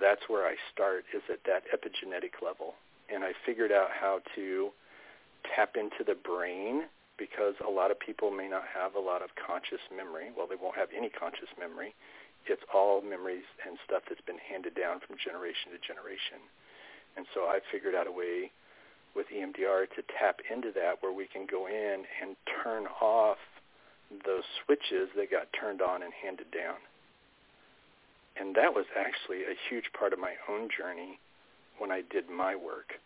that's 0.00 0.22
where 0.28 0.46
I 0.46 0.56
start 0.72 1.04
is 1.14 1.22
at 1.30 1.44
that 1.44 1.64
epigenetic 1.72 2.44
level. 2.44 2.74
And 3.12 3.24
I 3.24 3.32
figured 3.44 3.72
out 3.72 3.88
how 3.90 4.20
to 4.36 4.70
tap 5.54 5.76
into 5.76 6.04
the 6.04 6.14
brain 6.14 6.84
because 7.18 7.54
a 7.60 7.70
lot 7.70 7.90
of 7.90 8.00
people 8.00 8.30
may 8.30 8.48
not 8.48 8.64
have 8.72 8.94
a 8.94 9.00
lot 9.00 9.22
of 9.22 9.30
conscious 9.36 9.82
memory. 9.92 10.32
Well, 10.32 10.46
they 10.48 10.56
won't 10.56 10.76
have 10.76 10.88
any 10.96 11.10
conscious 11.10 11.52
memory. 11.58 11.94
It's 12.46 12.64
all 12.72 13.02
memories 13.02 13.44
and 13.66 13.76
stuff 13.84 14.08
that's 14.08 14.24
been 14.24 14.40
handed 14.40 14.74
down 14.74 15.04
from 15.04 15.20
generation 15.20 15.76
to 15.76 15.78
generation. 15.84 16.40
And 17.16 17.26
so 17.34 17.44
I 17.44 17.60
figured 17.68 17.94
out 17.94 18.08
a 18.08 18.14
way 18.14 18.50
with 19.14 19.26
EMDR 19.28 19.90
to 19.96 20.00
tap 20.16 20.40
into 20.48 20.72
that 20.72 21.02
where 21.04 21.12
we 21.12 21.26
can 21.26 21.44
go 21.44 21.66
in 21.66 22.08
and 22.22 22.36
turn 22.62 22.86
off 23.02 23.38
those 24.24 24.46
switches 24.64 25.12
that 25.16 25.30
got 25.30 25.52
turned 25.52 25.82
on 25.82 26.02
and 26.02 26.12
handed 26.14 26.50
down. 26.50 26.80
And 28.40 28.56
that 28.56 28.72
was 28.72 28.86
actually 28.96 29.44
a 29.44 29.54
huge 29.68 29.92
part 29.92 30.14
of 30.14 30.18
my 30.18 30.32
own 30.48 30.72
journey 30.72 31.20
when 31.76 31.92
I 31.92 32.00
did 32.00 32.30
my 32.32 32.56
work 32.56 32.96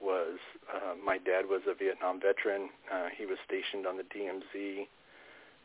was 0.00 0.38
uh, 0.72 0.94
my 0.96 1.18
dad 1.18 1.44
was 1.44 1.60
a 1.68 1.74
Vietnam 1.74 2.20
veteran. 2.20 2.70
Uh, 2.88 3.12
he 3.12 3.26
was 3.26 3.36
stationed 3.44 3.86
on 3.86 4.00
the 4.00 4.06
DMZ. 4.08 4.88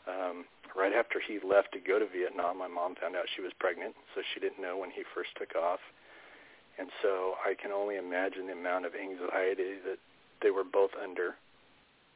Um, 0.03 0.43
right 0.75 0.91
after 0.91 1.21
he 1.23 1.39
left 1.39 1.71
to 1.71 1.79
go 1.79 1.99
to 1.99 2.05
Vietnam, 2.05 2.57
my 2.59 2.67
mom 2.67 2.95
found 2.99 3.15
out 3.15 3.31
she 3.31 3.41
was 3.41 3.53
pregnant, 3.59 3.95
so 4.13 4.21
she 4.33 4.41
didn't 4.41 4.59
know 4.59 4.75
when 4.75 4.91
he 4.91 5.03
first 5.15 5.29
took 5.39 5.55
off. 5.55 5.79
And 6.77 6.89
so 7.01 7.39
I 7.45 7.53
can 7.53 7.71
only 7.71 7.95
imagine 7.95 8.47
the 8.47 8.57
amount 8.57 8.85
of 8.85 8.91
anxiety 8.97 9.79
that 9.85 10.01
they 10.41 10.49
were 10.49 10.65
both 10.65 10.91
under. 10.99 11.37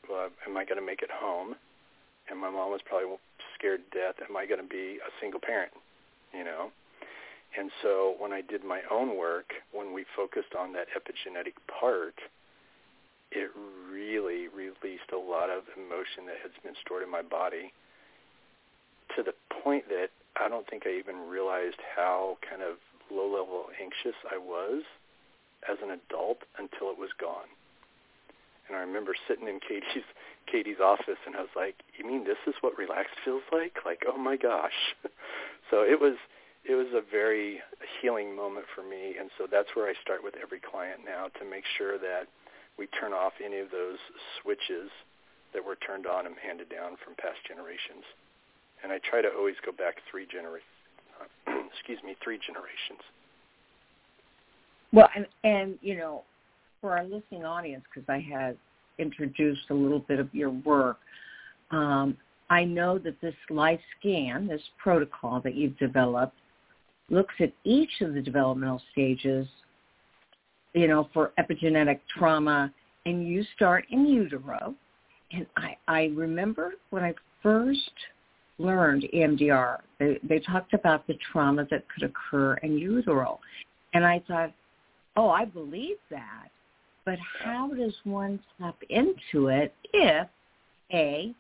Uh, 0.10 0.28
am 0.44 0.58
I 0.58 0.66
going 0.66 0.82
to 0.82 0.86
make 0.86 1.04
it 1.04 1.14
home? 1.14 1.56
And 2.28 2.40
my 2.40 2.50
mom 2.50 2.72
was 2.72 2.82
probably 2.84 3.16
scared 3.56 3.82
to 3.88 3.90
death. 3.96 4.16
Am 4.28 4.36
I 4.36 4.46
going 4.46 4.60
to 4.60 4.68
be 4.68 5.00
a 5.00 5.12
single 5.22 5.40
parent? 5.40 5.72
You 6.34 6.44
know. 6.44 6.72
And 7.58 7.72
so 7.82 8.16
when 8.20 8.34
I 8.34 8.42
did 8.42 8.64
my 8.64 8.82
own 8.92 9.18
work, 9.18 9.54
when 9.74 9.94
we 9.94 10.06
focused 10.16 10.54
on 10.58 10.74
that 10.74 10.88
epigenetic 10.94 11.54
part, 11.68 12.16
it 13.32 13.50
really 13.92 14.48
released 14.48 15.10
a 15.12 15.18
lot 15.18 15.50
of 15.50 15.64
emotion 15.76 16.28
that 16.28 16.38
has 16.44 16.52
been 16.64 16.76
stored 16.86 17.04
in 17.04 17.10
my 17.10 17.24
body 17.24 17.74
to 19.16 19.24
the 19.24 19.34
point 19.64 19.90
that 19.90 20.10
I 20.40 20.48
don't 20.48 20.70
think 20.70 20.84
I 20.86 20.98
even 20.98 21.28
realized 21.28 21.82
how 21.96 22.38
kind 22.48 22.62
of 22.62 22.78
low-level 23.10 23.74
anxious 23.82 24.16
I 24.32 24.38
was 24.38 24.84
as 25.68 25.78
an 25.82 25.92
adult 25.92 26.44
until 26.60 26.92
it 26.92 27.00
was 27.00 27.10
gone. 27.20 27.50
And 28.68 28.78
I 28.78 28.82
remember 28.82 29.16
sitting 29.28 29.48
in 29.48 29.60
Katie's 29.60 30.06
Katie's 30.46 30.80
office, 30.80 31.20
and 31.26 31.36
I 31.36 31.42
was 31.42 31.56
like, 31.56 31.76
"You 31.98 32.06
mean 32.06 32.24
this 32.24 32.38
is 32.46 32.56
what 32.62 32.78
relaxed 32.78 33.16
feels 33.24 33.44
like? 33.52 33.80
Like, 33.86 34.04
oh 34.08 34.18
my 34.18 34.36
gosh!" 34.36 34.96
so 35.72 35.84
it 35.84 36.00
was 36.00 36.16
it 36.68 36.76
was 36.76 36.88
a 36.94 37.02
very 37.10 37.60
healing 38.02 38.36
moment 38.36 38.66
for 38.76 38.84
me, 38.84 39.16
and 39.20 39.30
so 39.38 39.48
that's 39.50 39.70
where 39.74 39.88
I 39.88 39.94
start 40.04 40.24
with 40.24 40.36
every 40.42 40.60
client 40.60 41.00
now 41.06 41.28
to 41.40 41.50
make 41.50 41.64
sure 41.78 41.98
that 41.98 42.28
we 42.78 42.88
turn 42.88 43.14
off 43.14 43.34
any 43.44 43.60
of 43.60 43.72
those 43.72 43.98
switches 44.42 44.92
that 45.54 45.64
were 45.64 45.78
turned 45.78 46.06
on 46.06 46.26
and 46.28 46.36
handed 46.36 46.70
down 46.70 46.98
from 47.04 47.16
past 47.16 47.40
generations. 47.48 48.04
And 48.84 48.92
I 48.92 49.00
try 49.10 49.22
to 49.22 49.30
always 49.30 49.56
go 49.66 49.72
back 49.72 49.96
three 50.12 50.28
genera- 50.30 50.60
excuse 51.72 52.04
me, 52.04 52.16
three 52.22 52.38
generations. 52.46 53.02
Well, 54.92 55.10
and 55.16 55.26
and 55.44 55.80
you 55.82 55.98
know, 55.98 56.24
for 56.82 56.98
our 56.98 57.04
listening 57.04 57.46
audience, 57.46 57.84
because 57.94 58.08
I 58.10 58.20
had 58.20 58.58
introduced 59.00 59.70
a 59.70 59.74
little 59.74 60.00
bit 60.00 60.20
of 60.20 60.34
your 60.34 60.50
work, 60.50 60.98
um, 61.72 62.18
I 62.50 62.64
know 62.64 62.98
that 63.00 63.20
this 63.22 63.36
life 63.50 63.80
scan, 64.00 64.48
this 64.48 64.62
protocol 64.78 65.42
that 65.42 65.56
you've 65.56 65.78
developed, 65.78 66.36
looks 67.10 67.34
at 67.40 67.52
each 67.64 68.02
of 68.02 68.14
the 68.14 68.22
developmental 68.22 68.82
stages, 68.92 69.48
you 70.74 70.88
know, 70.88 71.10
for 71.14 71.32
epigenetic 71.40 72.00
trauma, 72.18 72.72
and 73.06 73.28
you 73.28 73.44
start 73.56 73.86
in 73.90 74.06
utero. 74.06 74.76
And 75.32 75.46
I, 75.58 75.78
I 75.88 76.12
remember 76.16 76.74
when 76.90 77.04
I 77.04 77.14
first 77.42 77.92
learned 78.60 79.06
EMDR, 79.14 79.78
they, 80.00 80.20
they 80.24 80.40
talked 80.40 80.74
about 80.74 81.08
the 81.08 81.18
trauma 81.32 81.66
that 81.70 81.84
could 81.90 82.04
occur 82.04 82.56
in 82.56 82.78
utero. 82.78 83.40
And 83.94 84.06
I 84.06 84.22
thought, 84.28 84.52
oh, 85.16 85.30
I 85.30 85.46
believe 85.46 85.98
that. 86.10 86.50
But 87.06 87.20
how 87.44 87.70
does 87.70 87.94
one 88.04 88.40
tap 88.60 88.76
into 88.90 89.48
it 89.48 89.74
if, 89.94 90.28
A, 90.94 91.34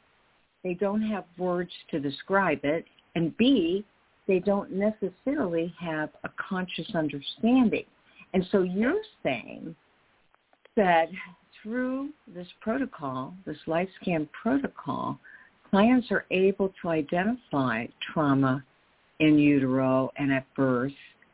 they 0.63 0.73
don't 0.73 1.01
have 1.01 1.25
words 1.37 1.71
to 1.91 1.99
describe 1.99 2.59
it, 2.63 2.85
and 3.15 3.35
B, 3.37 3.85
they 4.27 4.39
don't 4.39 4.71
necessarily 4.71 5.73
have 5.79 6.09
a 6.23 6.29
conscious 6.37 6.87
understanding. 6.93 7.85
And 8.33 8.45
so 8.51 8.63
you're 8.63 9.01
saying 9.23 9.75
that 10.75 11.09
through 11.61 12.09
this 12.33 12.47
protocol, 12.61 13.33
this 13.45 13.57
life 13.67 13.89
scan 14.01 14.27
protocol, 14.41 15.19
clients 15.69 16.07
are 16.11 16.25
able 16.31 16.73
to 16.81 16.89
identify 16.89 17.87
trauma 18.13 18.63
in 19.19 19.39
utero 19.39 20.11
and 20.17 20.31
at 20.31 20.45
birth 20.55 20.91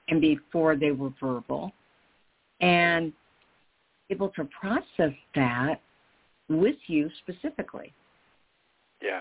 and 0.08 0.22
before 0.22 0.76
they 0.76 0.92
were 0.92 1.14
verbal 1.20 1.72
and 2.62 3.12
able 4.10 4.30
to 4.30 4.48
process 4.60 5.14
that 5.36 5.82
with 6.50 6.76
you 6.88 7.10
specifically. 7.22 7.94
Yeah. 9.02 9.20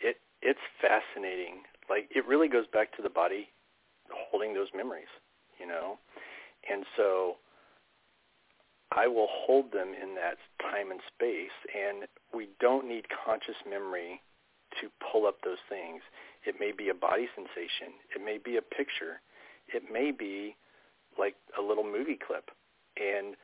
It 0.00 0.16
it's 0.42 0.58
fascinating 0.80 1.62
like 1.90 2.08
it 2.14 2.26
really 2.26 2.48
goes 2.48 2.66
back 2.72 2.94
to 2.96 3.02
the 3.02 3.10
body 3.10 3.48
holding 4.10 4.54
those 4.54 4.68
memories, 4.74 5.10
you 5.60 5.66
know. 5.66 5.98
And 6.70 6.84
so 6.96 7.36
I 8.92 9.06
will 9.06 9.28
hold 9.30 9.72
them 9.72 9.94
in 10.00 10.14
that 10.14 10.38
time 10.60 10.90
and 10.90 11.00
space 11.14 11.54
and 11.74 12.08
we 12.34 12.48
don't 12.60 12.88
need 12.88 13.06
conscious 13.24 13.56
memory 13.68 14.20
to 14.80 14.88
pull 15.00 15.26
up 15.26 15.36
those 15.42 15.62
things. 15.68 16.02
It 16.44 16.56
may 16.60 16.72
be 16.72 16.88
a 16.88 16.94
body 16.94 17.28
sensation, 17.34 17.98
it 18.14 18.24
may 18.24 18.38
be 18.38 18.56
a 18.56 18.62
picture, 18.62 19.20
it 19.68 19.84
may 19.92 20.10
be 20.10 20.56
like 21.18 21.34
a 21.58 21.62
little 21.62 21.84
movie 21.84 22.18
clip. 22.18 22.50
And 22.96 23.34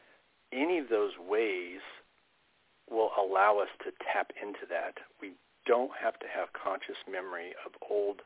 any 0.52 0.78
of 0.78 0.88
those 0.88 1.12
ways 1.18 1.80
will 2.90 3.10
allow 3.18 3.58
us 3.58 3.68
to 3.84 3.90
tap 4.12 4.32
into 4.40 4.66
that. 4.68 4.98
We 5.20 5.32
don't 5.66 5.90
have 6.00 6.18
to 6.20 6.26
have 6.26 6.48
conscious 6.52 6.96
memory 7.10 7.52
of 7.64 7.72
old 7.90 8.22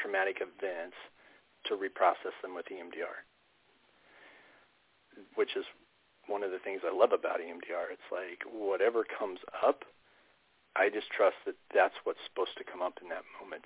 traumatic 0.00 0.40
events 0.40 0.96
to 1.66 1.74
reprocess 1.74 2.34
them 2.42 2.54
with 2.54 2.66
EMDR, 2.66 3.26
which 5.34 5.56
is 5.56 5.64
one 6.26 6.42
of 6.42 6.50
the 6.50 6.58
things 6.58 6.80
I 6.84 6.94
love 6.94 7.12
about 7.12 7.40
EMDR. 7.40 7.90
It's 7.92 8.10
like 8.12 8.44
whatever 8.46 9.04
comes 9.04 9.40
up, 9.66 9.84
I 10.76 10.88
just 10.88 11.10
trust 11.10 11.36
that 11.46 11.56
that's 11.74 11.94
what's 12.04 12.20
supposed 12.28 12.56
to 12.58 12.64
come 12.64 12.82
up 12.82 12.98
in 13.02 13.08
that 13.08 13.24
moment 13.40 13.64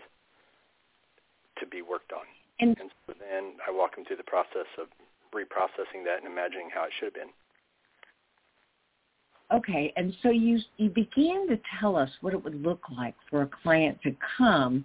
to 1.58 1.66
be 1.66 1.82
worked 1.82 2.12
on. 2.12 2.24
And, 2.60 2.76
and 2.78 2.90
so 3.06 3.14
then 3.18 3.58
I 3.66 3.70
walk 3.70 3.96
them 3.96 4.04
through 4.04 4.16
the 4.16 4.30
process 4.30 4.70
of 4.80 4.88
reprocessing 5.34 6.04
that 6.04 6.22
and 6.22 6.26
imagining 6.26 6.70
how 6.72 6.84
it 6.84 6.92
should 6.98 7.12
have 7.12 7.14
been. 7.14 7.34
Okay, 9.52 9.92
and 9.96 10.14
so 10.22 10.30
you 10.30 10.58
you 10.78 10.88
began 10.88 11.46
to 11.48 11.58
tell 11.78 11.94
us 11.94 12.08
what 12.22 12.32
it 12.32 12.42
would 12.42 12.62
look 12.62 12.80
like 12.96 13.14
for 13.28 13.42
a 13.42 13.50
client 13.62 13.98
to 14.02 14.16
come 14.38 14.82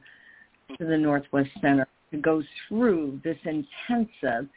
to 0.78 0.86
the 0.86 0.98
Northwest 0.98 1.50
Center 1.62 1.88
to 2.12 2.18
go 2.18 2.44
through 2.68 3.22
this 3.24 3.38
intensive, 3.46 4.50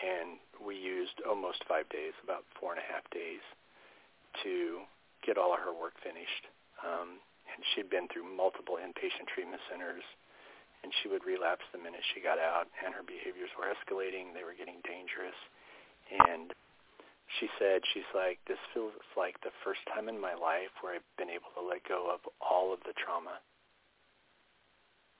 and 0.00 0.40
we 0.60 0.76
used 0.76 1.20
almost 1.28 1.64
five 1.68 1.88
days, 1.90 2.16
about 2.24 2.44
four 2.56 2.72
and 2.72 2.80
a 2.80 2.86
half 2.86 3.04
days 3.10 3.42
to 4.44 4.80
get 5.24 5.36
all 5.36 5.52
of 5.52 5.60
her 5.60 5.74
work 5.74 5.96
finished. 6.00 6.48
Um, 6.80 7.20
and 7.50 7.60
she'd 7.74 7.90
been 7.90 8.08
through 8.08 8.24
multiple 8.24 8.80
inpatient 8.80 9.28
treatment 9.28 9.60
centers, 9.68 10.04
and 10.82 10.92
she 11.02 11.08
would 11.08 11.24
relapse 11.24 11.64
the 11.72 11.78
minute 11.78 12.00
she 12.14 12.20
got 12.20 12.38
out, 12.38 12.66
and 12.84 12.94
her 12.94 13.04
behaviors 13.04 13.50
were 13.58 13.68
escalating. 13.68 14.32
They 14.32 14.44
were 14.44 14.56
getting 14.56 14.80
dangerous. 14.84 15.36
And 16.10 16.52
she 17.38 17.46
said, 17.58 17.82
she's 17.92 18.08
like, 18.14 18.38
this 18.48 18.58
feels 18.74 18.92
like 19.16 19.36
the 19.42 19.54
first 19.62 19.80
time 19.94 20.08
in 20.08 20.20
my 20.20 20.34
life 20.34 20.72
where 20.80 20.94
I've 20.94 21.10
been 21.18 21.30
able 21.30 21.52
to 21.54 21.62
let 21.62 21.86
go 21.86 22.10
of 22.12 22.20
all 22.40 22.72
of 22.72 22.80
the 22.86 22.94
trauma, 22.98 23.38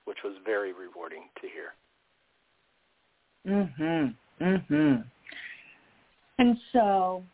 which 0.06 0.18
was 0.24 0.34
very 0.44 0.72
rewarding 0.72 1.28
to 1.40 1.46
hear. 1.48 1.74
Mhm. 3.46 4.16
Mhm. 4.40 5.04
And 6.38 6.61
so 6.72 7.24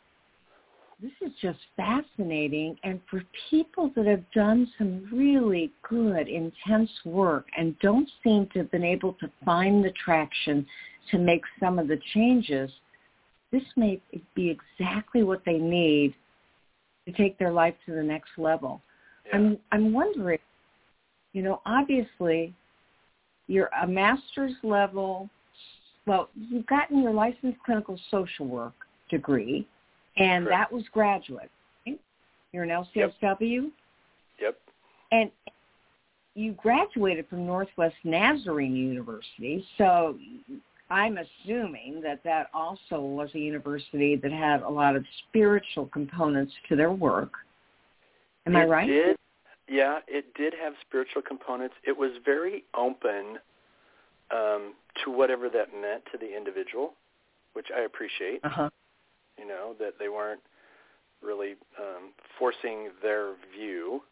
this 1.01 1.13
is 1.21 1.33
just 1.43 1.59
fascinating 1.77 2.77
and 2.83 3.01
for 3.11 3.23
people 3.51 3.91
that 3.95 4.07
have 4.07 4.23
done 4.33 4.71
some 4.79 5.07
really 5.13 5.71
good 5.89 6.27
intense 6.29 6.91
work 7.05 7.47
and 7.57 7.79
don't 7.81 8.09
seem 8.25 8.47
to 8.53 8.61
have 8.61 8.71
been 8.71 8.85
able 8.85 9.13
to 9.15 9.31
find 9.45 9.85
the 9.85 9.93
traction 10.03 10.67
to 11.11 11.19
make 11.19 11.43
some 11.61 11.79
of 11.79 11.87
the 11.87 12.01
changes, 12.15 12.71
this 13.53 13.63
may 13.77 14.01
be 14.35 14.57
exactly 14.79 15.23
what 15.23 15.43
they 15.45 15.59
need 15.59 16.15
to 17.07 17.13
take 17.13 17.39
their 17.39 17.53
life 17.53 17.75
to 17.85 17.93
the 17.93 18.03
next 18.03 18.31
level. 18.39 18.81
Yeah. 19.27 19.37
I'm 19.37 19.59
I'm 19.73 19.93
wondering, 19.93 20.39
you 21.33 21.43
know, 21.43 21.61
obviously 21.67 22.55
you're 23.49 23.71
a 23.83 23.87
master's 23.87 24.55
level 24.63 25.29
well, 26.07 26.31
you've 26.37 26.67
gotten 26.67 27.03
your 27.03 27.13
licensed 27.13 27.59
clinical 27.65 27.99
social 28.11 28.47
work 28.47 28.75
degree, 29.11 29.67
and 30.17 30.47
Correct. 30.47 30.71
that 30.71 30.75
was 30.75 30.85
graduate. 30.93 31.51
Right? 31.87 32.01
You're 32.53 32.65
an 32.65 32.71
LCSW, 32.71 33.71
Yep. 34.41 34.59
and 35.13 35.31
you 36.35 36.53
graduated 36.53 37.27
from 37.29 37.47
Northwest 37.47 37.97
Nazarene 38.05 38.77
University. 38.77 39.67
So 39.79 40.19
I'm 40.91 41.19
assuming 41.19 42.01
that 42.03 42.23
that 42.25 42.49
also 42.55 43.01
was 43.01 43.31
a 43.35 43.39
university 43.39 44.17
that 44.17 44.33
had 44.33 44.63
a 44.63 44.69
lot 44.69 44.97
of 44.97 45.05
spiritual 45.29 45.87
components 45.87 46.53
to 46.69 46.77
their 46.77 46.93
work. 46.93 47.33
Am 48.47 48.55
it 48.55 48.61
I 48.61 48.65
right? 48.65 48.87
Did, 48.87 49.17
yeah, 49.69 49.99
it 50.07 50.33
did 50.35 50.55
have 50.63 50.75
spiritual 50.87 51.23
components. 51.23 51.75
It 51.85 51.97
was 51.97 52.13
very 52.25 52.65
open 52.77 53.39
um, 54.31 54.75
to 55.05 55.11
whatever 55.11 55.49
that 55.49 55.73
meant 55.75 56.05
to 56.13 56.19
the 56.19 56.37
individual, 56.37 56.93
which 57.55 57.67
I 57.77 57.81
appreciate. 57.81 58.41
Uh-huh. 58.45 58.71
You 59.39 59.47
know 59.47 59.75
that 59.79 59.95
they 59.99 60.09
weren't 60.09 60.41
really 61.23 61.55
um, 61.79 62.13
forcing 62.39 62.91
their 63.03 63.35
view, 63.57 64.03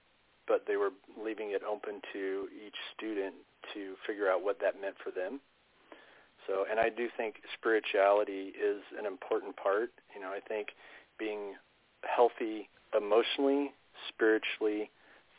but 0.47 0.65
they 0.67 0.77
were 0.77 0.91
leaving 1.23 1.51
it 1.51 1.63
open 1.69 2.01
to 2.13 2.49
each 2.55 2.77
student 2.97 3.35
to 3.73 3.95
figure 4.07 4.31
out 4.31 4.43
what 4.45 4.61
that 4.61 4.81
meant 4.81 4.97
for 5.03 5.11
them. 5.11 5.41
So, 6.47 6.67
and 6.71 6.79
I 6.79 6.91
do 6.91 7.09
think 7.17 7.37
spirituality 7.55 8.53
is 8.53 8.83
an 8.99 9.07
important 9.07 9.57
part. 9.57 9.91
You 10.15 10.21
know, 10.21 10.29
I 10.29 10.41
think 10.47 10.69
being 11.19 11.55
healthy 12.05 12.69
emotionally, 12.97 13.73
spiritually, 14.09 14.91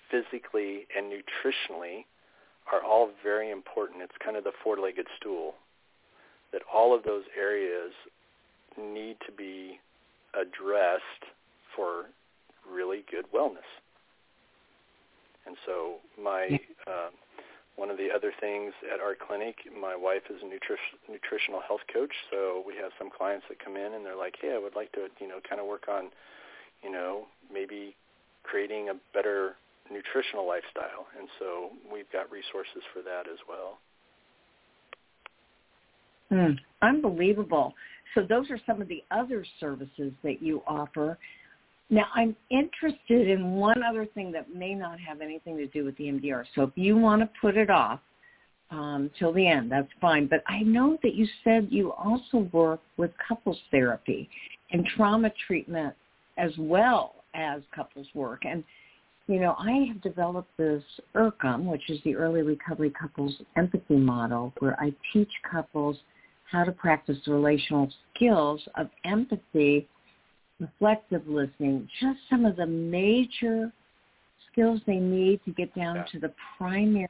physically, 0.09 0.87
and 0.95 1.11
nutritionally 1.11 2.05
are 2.71 2.83
all 2.83 3.11
very 3.23 3.51
important. 3.51 4.01
It's 4.01 4.17
kind 4.23 4.35
of 4.35 4.43
the 4.43 4.51
four-legged 4.63 5.05
stool 5.19 5.53
that 6.51 6.61
all 6.73 6.95
of 6.95 7.03
those 7.03 7.23
areas 7.37 7.91
need 8.77 9.17
to 9.25 9.31
be 9.31 9.79
addressed 10.33 11.23
for 11.75 12.05
really 12.69 13.03
good 13.11 13.25
wellness. 13.33 13.69
And 15.45 15.55
so 15.65 15.95
my 16.21 16.59
uh, 16.87 17.09
one 17.75 17.89
of 17.89 17.97
the 17.97 18.07
other 18.13 18.31
things 18.39 18.73
at 18.93 18.99
our 18.99 19.15
clinic, 19.15 19.55
my 19.79 19.95
wife 19.95 20.23
is 20.29 20.41
a 20.41 20.45
nutri- 20.45 21.11
nutritional 21.11 21.61
health 21.67 21.81
coach, 21.91 22.13
so 22.31 22.63
we 22.65 22.73
have 22.81 22.91
some 22.97 23.09
clients 23.11 23.45
that 23.49 23.63
come 23.63 23.75
in 23.75 23.93
and 23.93 24.05
they're 24.05 24.15
like, 24.15 24.35
"Hey, 24.41 24.53
I 24.53 24.57
would 24.57 24.75
like 24.75 24.91
to, 24.93 25.07
you 25.19 25.27
know, 25.27 25.39
kind 25.47 25.59
of 25.59 25.67
work 25.67 25.87
on, 25.87 26.09
you 26.83 26.91
know, 26.91 27.27
maybe 27.51 27.95
creating 28.43 28.89
a 28.89 28.95
better 29.13 29.55
nutritional 29.91 30.47
lifestyle." 30.47 31.07
And 31.19 31.27
so 31.37 31.71
we've 31.91 32.09
got 32.11 32.31
resources 32.31 32.81
for 32.93 33.01
that 33.03 33.27
as 33.27 33.39
well. 33.47 33.77
Hmm. 36.29 36.53
Unbelievable. 36.81 37.73
So 38.15 38.25
those 38.27 38.49
are 38.49 38.59
some 38.65 38.81
of 38.81 38.87
the 38.87 39.03
other 39.11 39.45
services 39.59 40.11
that 40.23 40.41
you 40.41 40.63
offer. 40.65 41.17
Now, 41.89 42.05
I'm 42.15 42.35
interested 42.49 43.29
in 43.29 43.51
one 43.51 43.83
other 43.83 44.07
thing 44.07 44.31
that 44.31 44.55
may 44.55 44.73
not 44.73 44.99
have 44.99 45.21
anything 45.21 45.57
to 45.57 45.67
do 45.67 45.85
with 45.85 45.95
the 45.97 46.05
EMDR. 46.05 46.45
So 46.55 46.63
if 46.63 46.71
you 46.75 46.97
want 46.97 47.21
to 47.21 47.29
put 47.39 47.57
it 47.57 47.69
off 47.69 47.99
um, 48.71 49.11
till 49.19 49.31
the 49.31 49.47
end, 49.47 49.71
that's 49.71 49.89
fine. 50.01 50.27
But 50.27 50.41
I 50.47 50.61
know 50.61 50.97
that 51.03 51.13
you 51.13 51.27
said 51.43 51.67
you 51.69 51.93
also 51.93 52.49
work 52.51 52.79
with 52.97 53.11
couples 53.27 53.59
therapy 53.69 54.27
and 54.71 54.85
trauma 54.95 55.31
treatment 55.45 55.93
as 56.37 56.51
well 56.57 57.15
as 57.35 57.61
couples 57.75 58.07
work. 58.15 58.45
And, 58.45 58.63
you 59.27 59.39
know, 59.39 59.55
I 59.59 59.85
have 59.87 60.01
developed 60.01 60.49
this 60.57 60.83
ERCM, 61.15 61.65
which 61.65 61.87
is 61.89 61.99
the 62.03 62.15
Early 62.15 62.41
Recovery 62.41 62.91
Couples 62.99 63.35
Empathy 63.57 63.97
Model, 63.97 64.53
where 64.59 64.79
I 64.79 64.91
teach 65.13 65.31
couples 65.49 65.97
how 66.51 66.63
to 66.63 66.71
practice 66.71 67.17
the 67.25 67.33
relational 67.33 67.91
skills 68.13 68.61
of 68.75 68.89
empathy 69.03 69.87
reflective 70.59 71.27
listening, 71.27 71.87
just 71.99 72.19
some 72.29 72.45
of 72.45 72.55
the 72.55 72.65
major 72.65 73.71
skills 74.51 74.79
they 74.87 74.95
need 74.97 75.43
to 75.43 75.51
get 75.51 75.73
down 75.75 75.97
Yeah. 75.97 76.03
to 76.05 76.19
the 76.19 76.33
primary 76.57 77.09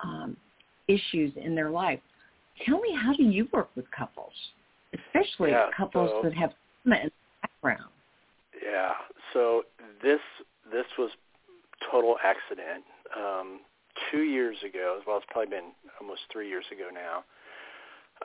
um, 0.00 0.36
issues 0.88 1.36
in 1.36 1.54
their 1.54 1.70
life. 1.70 2.00
Tell 2.64 2.80
me, 2.80 2.92
how 2.94 3.12
do 3.12 3.22
you 3.24 3.48
work 3.52 3.68
with 3.76 3.88
couples, 3.90 4.32
especially 4.92 5.50
Yeah, 5.50 5.70
couples 5.76 6.10
so- 6.10 6.22
that 6.22 6.34
have 6.34 6.54
in 6.84 6.90
the 6.92 7.10
background. 7.42 7.92
Yeah. 8.62 8.94
So 9.32 9.64
this 10.02 10.20
this 10.72 10.86
was 10.98 11.10
total 11.90 12.16
accident. 12.22 12.84
Um, 13.16 13.60
two 14.10 14.22
years 14.22 14.56
ago, 14.64 15.00
well, 15.06 15.18
it's 15.18 15.26
probably 15.30 15.50
been 15.50 15.72
almost 16.00 16.22
three 16.32 16.48
years 16.48 16.64
ago 16.72 16.88
now. 16.92 17.24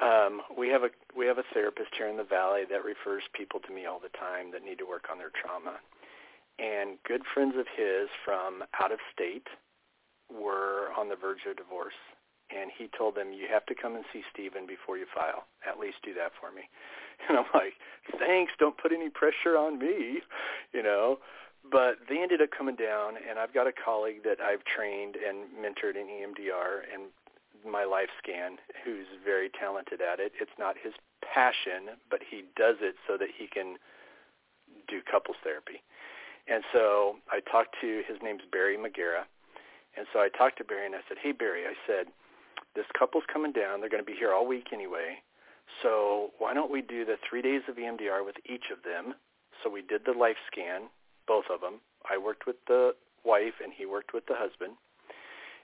Um, 0.01 0.41
we 0.57 0.69
have 0.69 0.83
a 0.83 0.89
we 1.15 1.25
have 1.27 1.37
a 1.37 1.43
therapist 1.53 1.89
here 1.95 2.07
in 2.07 2.17
the 2.17 2.23
valley 2.23 2.63
that 2.69 2.83
refers 2.83 3.23
people 3.33 3.59
to 3.61 3.71
me 3.73 3.85
all 3.85 3.99
the 3.99 4.09
time 4.17 4.51
that 4.51 4.63
need 4.63 4.79
to 4.79 4.87
work 4.87 5.05
on 5.11 5.17
their 5.17 5.31
trauma. 5.31 5.77
And 6.57 6.97
good 7.07 7.21
friends 7.33 7.55
of 7.57 7.65
his 7.77 8.09
from 8.25 8.63
out 8.81 8.91
of 8.91 8.99
state 9.13 9.47
were 10.29 10.89
on 10.97 11.09
the 11.09 11.15
verge 11.15 11.45
of 11.49 11.57
divorce 11.57 11.97
and 12.55 12.71
he 12.77 12.89
told 12.97 13.15
them 13.15 13.33
you 13.33 13.47
have 13.51 13.65
to 13.67 13.75
come 13.75 13.95
and 13.95 14.05
see 14.13 14.23
Stephen 14.31 14.65
before 14.67 14.97
you 14.97 15.05
file. 15.13 15.45
At 15.67 15.79
least 15.79 15.97
do 16.03 16.13
that 16.15 16.31
for 16.39 16.51
me. 16.51 16.63
And 17.29 17.37
I'm 17.37 17.45
like, 17.53 17.75
thanks. 18.19 18.51
Don't 18.59 18.77
put 18.77 18.91
any 18.91 19.07
pressure 19.07 19.55
on 19.55 19.79
me, 19.79 20.19
you 20.73 20.83
know. 20.83 21.19
But 21.71 21.99
they 22.09 22.19
ended 22.21 22.41
up 22.41 22.49
coming 22.51 22.75
down, 22.75 23.13
and 23.15 23.39
I've 23.39 23.53
got 23.53 23.65
a 23.65 23.71
colleague 23.71 24.23
that 24.25 24.41
I've 24.41 24.65
trained 24.65 25.15
and 25.15 25.47
mentored 25.55 25.95
in 25.95 26.07
EMDR 26.07 26.83
and 26.91 27.03
my 27.69 27.83
life 27.83 28.09
scan 28.21 28.57
who's 28.83 29.07
very 29.23 29.49
talented 29.49 30.01
at 30.01 30.19
it. 30.19 30.33
It's 30.39 30.57
not 30.59 30.75
his 30.81 30.93
passion, 31.23 31.95
but 32.09 32.19
he 32.23 32.43
does 32.55 32.77
it 32.81 32.95
so 33.07 33.17
that 33.17 33.29
he 33.37 33.47
can 33.47 33.75
do 34.87 35.01
couples 35.09 35.37
therapy. 35.43 35.81
And 36.47 36.63
so 36.73 37.15
I 37.31 37.39
talked 37.39 37.75
to 37.81 38.03
his 38.07 38.17
name's 38.21 38.43
Barry 38.51 38.75
McGarrah. 38.75 39.25
And 39.95 40.07
so 40.11 40.19
I 40.19 40.29
talked 40.29 40.57
to 40.57 40.63
Barry 40.63 40.85
and 40.85 40.95
I 40.95 41.01
said, 41.07 41.17
"Hey 41.21 41.31
Barry, 41.31 41.63
I 41.65 41.75
said, 41.87 42.07
this 42.75 42.85
couple's 42.97 43.23
coming 43.31 43.51
down. 43.51 43.79
They're 43.79 43.89
going 43.89 44.03
to 44.03 44.11
be 44.11 44.17
here 44.17 44.33
all 44.33 44.47
week 44.47 44.69
anyway. 44.73 45.21
So 45.81 46.31
why 46.39 46.53
don't 46.53 46.71
we 46.71 46.81
do 46.81 47.05
the 47.05 47.17
three 47.27 47.41
days 47.41 47.61
of 47.67 47.75
EMDR 47.75 48.25
with 48.25 48.35
each 48.45 48.71
of 48.71 48.83
them? 48.83 49.15
So 49.61 49.69
we 49.69 49.81
did 49.81 50.01
the 50.05 50.17
life 50.17 50.37
scan, 50.51 50.89
both 51.27 51.45
of 51.53 51.61
them. 51.61 51.79
I 52.09 52.17
worked 52.17 52.45
with 52.45 52.57
the 52.67 52.93
wife 53.23 53.61
and 53.63 53.71
he 53.75 53.85
worked 53.85 54.13
with 54.13 54.25
the 54.25 54.35
husband. 54.35 54.73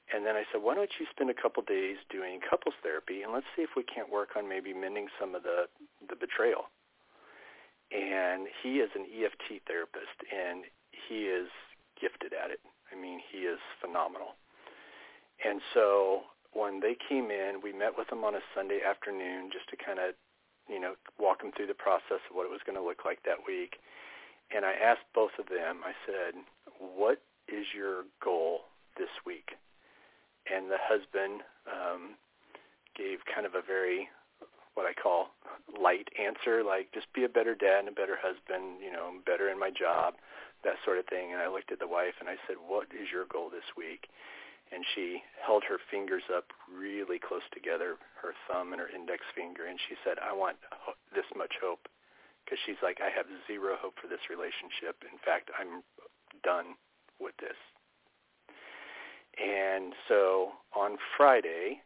And 0.09 0.25
then 0.25 0.35
I 0.35 0.43
said, 0.51 0.61
why 0.65 0.73
don't 0.73 0.89
you 0.99 1.05
spend 1.11 1.29
a 1.29 1.37
couple 1.37 1.61
days 1.61 1.97
doing 2.09 2.39
couples 2.41 2.73
therapy 2.81 3.21
and 3.21 3.31
let's 3.31 3.45
see 3.55 3.61
if 3.61 3.77
we 3.77 3.83
can't 3.83 4.09
work 4.09 4.29
on 4.35 4.49
maybe 4.49 4.73
mending 4.73 5.07
some 5.19 5.35
of 5.35 5.43
the, 5.43 5.69
the 6.09 6.15
betrayal. 6.15 6.73
And 7.93 8.49
he 8.61 8.81
is 8.81 8.89
an 8.95 9.05
EFT 9.05 9.61
therapist 9.69 10.17
and 10.33 10.65
he 10.89 11.29
is 11.29 11.49
gifted 12.01 12.33
at 12.33 12.49
it. 12.49 12.59
I 12.89 12.97
mean, 12.97 13.21
he 13.31 13.45
is 13.45 13.59
phenomenal. 13.81 14.33
And 15.45 15.61
so 15.73 16.25
when 16.53 16.79
they 16.81 16.97
came 16.97 17.29
in, 17.29 17.61
we 17.61 17.71
met 17.71 17.93
with 17.97 18.09
them 18.09 18.23
on 18.23 18.33
a 18.33 18.41
Sunday 18.55 18.81
afternoon 18.81 19.53
just 19.53 19.69
to 19.69 19.77
kind 19.77 19.99
of, 19.99 20.17
you 20.67 20.79
know, 20.79 20.93
walk 21.19 21.41
them 21.41 21.51
through 21.55 21.67
the 21.67 21.77
process 21.77 22.21
of 22.29 22.33
what 22.33 22.45
it 22.45 22.51
was 22.51 22.61
going 22.65 22.77
to 22.77 22.83
look 22.83 23.05
like 23.05 23.21
that 23.23 23.45
week. 23.45 23.77
And 24.49 24.65
I 24.65 24.73
asked 24.73 25.05
both 25.13 25.37
of 25.37 25.45
them, 25.45 25.85
I 25.85 25.93
said, 26.05 26.33
what 26.79 27.21
is 27.47 27.65
your 27.75 28.09
goal 28.23 28.65
this 28.97 29.13
week? 29.25 29.53
And 30.49 30.69
the 30.69 30.81
husband 30.81 31.41
um, 31.69 32.17
gave 32.97 33.19
kind 33.29 33.45
of 33.45 33.53
a 33.53 33.61
very, 33.61 34.09
what 34.73 34.85
I 34.85 34.93
call 34.93 35.29
light 35.69 36.09
answer, 36.17 36.63
like 36.63 36.91
just 36.93 37.11
be 37.13 37.23
a 37.23 37.29
better 37.29 37.53
dad 37.53 37.85
and 37.85 37.89
a 37.89 37.95
better 37.95 38.17
husband, 38.17 38.81
you 38.83 38.91
know, 38.91 39.13
better 39.25 39.49
in 39.49 39.59
my 39.59 39.69
job, 39.69 40.15
that 40.63 40.81
sort 40.83 40.97
of 40.97 41.05
thing. 41.05 41.31
And 41.31 41.41
I 41.41 41.47
looked 41.47 41.71
at 41.71 41.79
the 41.79 41.87
wife 41.87 42.17
and 42.19 42.27
I 42.27 42.35
said, 42.47 42.57
what 42.57 42.89
is 42.89 43.13
your 43.13 43.25
goal 43.29 43.49
this 43.49 43.67
week? 43.77 44.09
and 44.71 44.85
she 44.93 45.21
held 45.41 45.63
her 45.65 45.81
fingers 45.89 46.23
up 46.29 46.53
really 46.69 47.17
close 47.17 47.45
together, 47.53 47.97
her 48.21 48.33
thumb 48.45 48.71
and 48.71 48.81
her 48.81 48.89
index 48.89 49.25
finger, 49.33 49.65
and 49.65 49.79
she 49.89 49.97
said, 50.05 50.21
I 50.21 50.33
want 50.33 50.57
this 51.15 51.25
much 51.35 51.57
hope 51.61 51.89
because 52.45 52.61
she's 52.65 52.81
like, 52.81 53.01
I 53.01 53.09
have 53.09 53.25
zero 53.45 53.77
hope 53.77 53.97
for 54.01 54.07
this 54.07 54.29
relationship. 54.29 55.01
In 55.05 55.17
fact, 55.21 55.49
I'm 55.57 55.81
done 56.41 56.77
with 57.19 57.37
this. 57.37 57.57
And 59.41 59.93
so 60.07 60.49
on 60.75 60.97
Friday, 61.15 61.81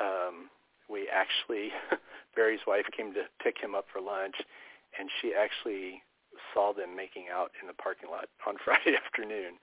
um, 0.00 0.48
we 0.88 1.08
actually, 1.12 1.70
Barry's 2.36 2.66
wife 2.66 2.86
came 2.96 3.12
to 3.14 3.24
pick 3.42 3.56
him 3.60 3.74
up 3.74 3.86
for 3.92 4.00
lunch, 4.00 4.36
and 4.98 5.08
she 5.20 5.32
actually 5.34 6.02
saw 6.52 6.72
them 6.72 6.96
making 6.96 7.26
out 7.32 7.50
in 7.60 7.68
the 7.68 7.74
parking 7.74 8.10
lot 8.10 8.28
on 8.46 8.56
Friday 8.64 8.96
afternoon 9.04 9.58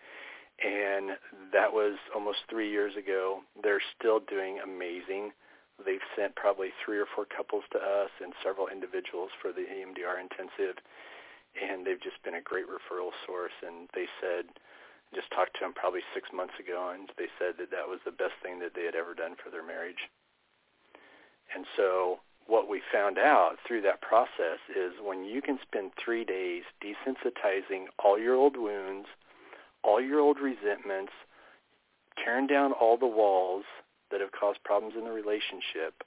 and 0.62 1.18
that 1.54 1.74
was 1.74 1.98
almost 2.14 2.40
three 2.50 2.70
years 2.70 2.94
ago. 2.96 3.42
They're 3.64 3.82
still 3.98 4.20
doing 4.20 4.60
amazing. 4.64 5.32
They've 5.84 6.06
sent 6.16 6.36
probably 6.36 6.70
three 6.86 7.00
or 7.00 7.08
four 7.16 7.26
couples 7.26 7.64
to 7.74 7.80
us 7.80 8.12
and 8.22 8.34
several 8.44 8.68
individuals 8.68 9.30
for 9.42 9.52
the 9.52 9.66
EMDR 9.66 10.22
intensive, 10.22 10.78
and 11.58 11.86
they've 11.86 12.02
just 12.02 12.22
been 12.24 12.36
a 12.36 12.42
great 12.46 12.70
referral 12.70 13.10
source. 13.26 13.56
And 13.66 13.90
they 13.96 14.06
said, 14.22 14.46
just 15.14 15.32
talked 15.32 15.56
to 15.56 15.62
them 15.62 15.74
probably 15.74 16.02
six 16.14 16.30
months 16.34 16.54
ago, 16.60 16.92
and 16.94 17.10
they 17.18 17.28
said 17.38 17.56
that 17.60 17.72
that 17.72 17.88
was 17.88 18.00
the 18.06 18.12
best 18.16 18.36
thing 18.42 18.60
that 18.60 18.74
they 18.76 18.86
had 18.86 18.96
ever 18.96 19.14
done 19.14 19.36
for 19.42 19.50
their 19.50 19.66
marriage. 19.66 20.10
And 21.54 21.66
so 21.76 22.20
what 22.48 22.70
we 22.70 22.82
found 22.92 23.18
out 23.18 23.58
through 23.68 23.82
that 23.82 24.02
process 24.02 24.60
is 24.70 24.94
when 25.04 25.26
you 25.26 25.42
can 25.42 25.60
spend 25.62 25.92
three 26.00 26.24
days 26.24 26.64
desensitizing 26.84 27.86
all 28.04 28.18
your 28.18 28.36
old 28.36 28.58
wounds– 28.58 29.08
all 29.84 30.02
your 30.02 30.20
old 30.20 30.40
resentments, 30.40 31.14
tearing 32.24 32.48
down 32.48 32.72
all 32.72 32.98
the 32.98 33.08
walls 33.08 33.64
that 34.12 34.22
have 34.22 34.32
caused 34.32 34.64
problems 34.64 34.96
in 34.98 35.06
the 35.06 35.12
relationship, 35.12 36.04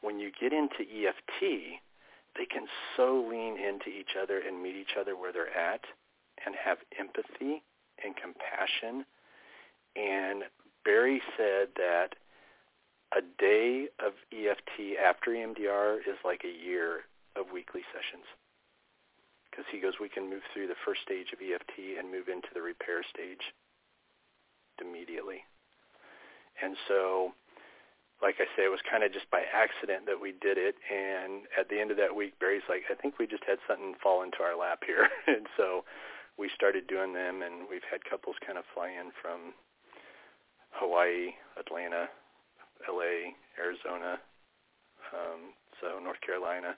when 0.00 0.18
you 0.18 0.30
get 0.40 0.52
into 0.52 0.82
EFT, 0.82 1.80
they 2.36 2.46
can 2.46 2.66
so 2.96 3.26
lean 3.28 3.58
into 3.58 3.88
each 3.88 4.14
other 4.20 4.38
and 4.38 4.62
meet 4.62 4.76
each 4.76 4.96
other 4.98 5.16
where 5.16 5.32
they're 5.32 5.56
at 5.56 5.80
and 6.44 6.54
have 6.54 6.78
empathy 6.98 7.62
and 8.04 8.14
compassion. 8.16 9.04
And 9.96 10.44
Barry 10.84 11.22
said 11.36 11.68
that 11.76 12.14
a 13.16 13.22
day 13.38 13.88
of 14.04 14.12
EFT 14.32 14.98
after 15.02 15.30
EMDR 15.30 15.98
is 16.00 16.18
like 16.24 16.42
a 16.44 16.64
year 16.64 17.08
of 17.36 17.46
weekly 17.52 17.82
sessions 17.92 18.24
because 19.50 19.64
he 19.72 19.80
goes, 19.80 19.94
we 20.00 20.08
can 20.08 20.28
move 20.30 20.42
through 20.52 20.68
the 20.68 20.78
first 20.84 21.02
stage 21.02 21.32
of 21.32 21.40
EFT 21.40 21.98
and 21.98 22.12
move 22.12 22.28
into 22.28 22.46
the 22.54 22.62
repair 22.62 23.02
stage 23.02 23.42
immediately. 24.78 25.42
And 26.62 26.76
so, 26.86 27.32
like 28.22 28.36
I 28.38 28.46
say, 28.54 28.66
it 28.66 28.70
was 28.70 28.82
kind 28.86 29.02
of 29.02 29.12
just 29.12 29.30
by 29.30 29.42
accident 29.50 30.06
that 30.06 30.20
we 30.20 30.30
did 30.38 30.58
it. 30.58 30.76
And 30.86 31.50
at 31.58 31.68
the 31.68 31.80
end 31.80 31.90
of 31.90 31.96
that 31.96 32.14
week, 32.14 32.38
Barry's 32.38 32.66
like, 32.68 32.86
I 32.90 32.94
think 32.94 33.18
we 33.18 33.26
just 33.26 33.42
had 33.46 33.58
something 33.66 33.94
fall 34.02 34.22
into 34.22 34.42
our 34.42 34.54
lap 34.54 34.82
here. 34.86 35.08
and 35.26 35.46
so 35.56 35.82
we 36.38 36.48
started 36.54 36.86
doing 36.86 37.12
them, 37.12 37.42
and 37.42 37.66
we've 37.68 37.86
had 37.90 38.04
couples 38.04 38.36
kind 38.46 38.58
of 38.58 38.64
fly 38.72 38.88
in 38.88 39.10
from 39.20 39.52
Hawaii, 40.70 41.34
Atlanta, 41.58 42.08
LA, 42.86 43.34
Arizona, 43.58 44.22
um, 45.12 45.52
so 45.80 45.98
North 46.02 46.20
Carolina. 46.24 46.76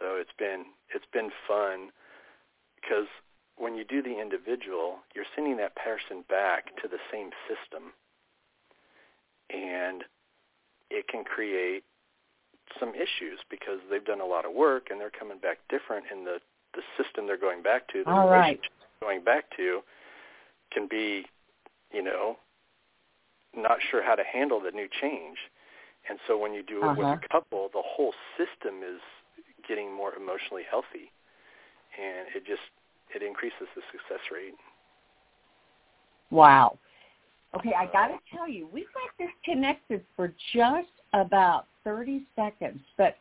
So 0.00 0.16
it's 0.16 0.32
been 0.38 0.64
it's 0.94 1.04
been 1.12 1.30
fun 1.46 1.90
because 2.80 3.06
when 3.56 3.74
you 3.76 3.84
do 3.84 4.02
the 4.02 4.18
individual, 4.18 5.04
you're 5.14 5.28
sending 5.36 5.58
that 5.58 5.76
person 5.76 6.24
back 6.28 6.74
to 6.80 6.88
the 6.88 6.96
same 7.12 7.30
system, 7.44 7.92
and 9.50 10.04
it 10.90 11.06
can 11.08 11.24
create 11.24 11.84
some 12.78 12.94
issues 12.94 13.40
because 13.50 13.78
they've 13.90 14.04
done 14.04 14.20
a 14.20 14.26
lot 14.26 14.46
of 14.46 14.54
work 14.54 14.88
and 14.90 15.00
they're 15.00 15.10
coming 15.10 15.38
back 15.38 15.58
different 15.68 16.06
in 16.10 16.24
the 16.24 16.38
the 16.74 16.82
system 17.02 17.26
they're 17.26 17.38
going 17.38 17.62
back 17.62 17.88
to. 17.88 18.04
The 18.04 18.10
All 18.10 18.28
right. 18.28 18.60
going 19.00 19.24
back 19.24 19.44
to 19.56 19.80
can 20.72 20.86
be, 20.88 21.24
you 21.92 22.02
know, 22.02 22.36
not 23.56 23.78
sure 23.90 24.02
how 24.02 24.14
to 24.14 24.22
handle 24.24 24.60
the 24.60 24.70
new 24.70 24.88
change. 25.00 25.38
And 26.08 26.18
so 26.26 26.38
when 26.38 26.54
you 26.54 26.62
do 26.62 26.78
it 26.78 26.84
uh-huh. 26.84 26.94
with 26.96 27.24
a 27.24 27.28
couple, 27.28 27.68
the 27.72 27.82
whole 27.84 28.14
system 28.36 28.82
is 28.82 29.00
getting 29.68 29.94
more 29.94 30.14
emotionally 30.14 30.62
healthy, 30.68 31.12
and 32.00 32.26
it 32.34 32.46
just 32.46 32.62
it 33.14 33.22
increases 33.22 33.68
the 33.74 33.82
success 33.92 34.24
rate. 34.32 34.54
Wow. 36.30 36.78
Okay, 37.56 37.72
I 37.76 37.86
got 37.86 38.08
to 38.08 38.18
tell 38.34 38.48
you, 38.48 38.68
we 38.72 38.86
got 38.94 39.28
disconnected 39.28 40.04
for 40.14 40.32
just 40.54 40.88
about 41.12 41.66
30 41.82 42.24
seconds, 42.36 42.80
but 42.96 43.16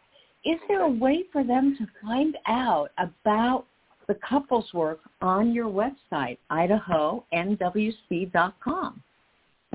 is 0.45 0.59
there 0.67 0.81
a 0.81 0.89
way 0.89 1.23
for 1.31 1.43
them 1.43 1.75
to 1.77 1.87
find 2.01 2.37
out 2.47 2.91
about 2.97 3.65
the 4.07 4.15
couples 4.27 4.73
work 4.73 4.99
on 5.21 5.53
your 5.53 5.67
website, 5.67 6.37
idahonwc.com? 6.51 7.23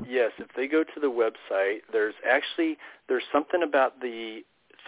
Yes, 0.07 0.31
if 0.39 0.47
they 0.57 0.67
go 0.67 0.83
to 0.83 0.99
the 0.99 1.07
website, 1.07 1.79
there's 1.91 2.15
actually 2.29 2.77
there's 3.07 3.23
something 3.31 3.63
about 3.63 4.01
the 4.01 4.41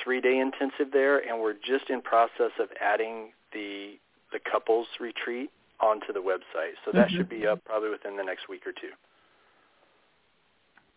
three-day 0.03 0.39
intensive 0.39 0.91
there, 0.91 1.19
and 1.19 1.39
we're 1.39 1.53
just 1.53 1.89
in 1.89 2.01
process 2.01 2.51
of 2.59 2.67
adding 2.81 3.31
the 3.53 3.97
the 4.33 4.39
couples 4.51 4.87
retreat 4.99 5.49
onto 5.79 6.11
the 6.11 6.19
website. 6.19 6.73
So 6.83 6.91
that 6.91 7.07
mm-hmm. 7.07 7.17
should 7.17 7.29
be 7.29 7.47
up 7.47 7.63
probably 7.63 7.89
within 7.89 8.17
the 8.17 8.23
next 8.23 8.49
week 8.49 8.67
or 8.67 8.73
two. 8.73 8.91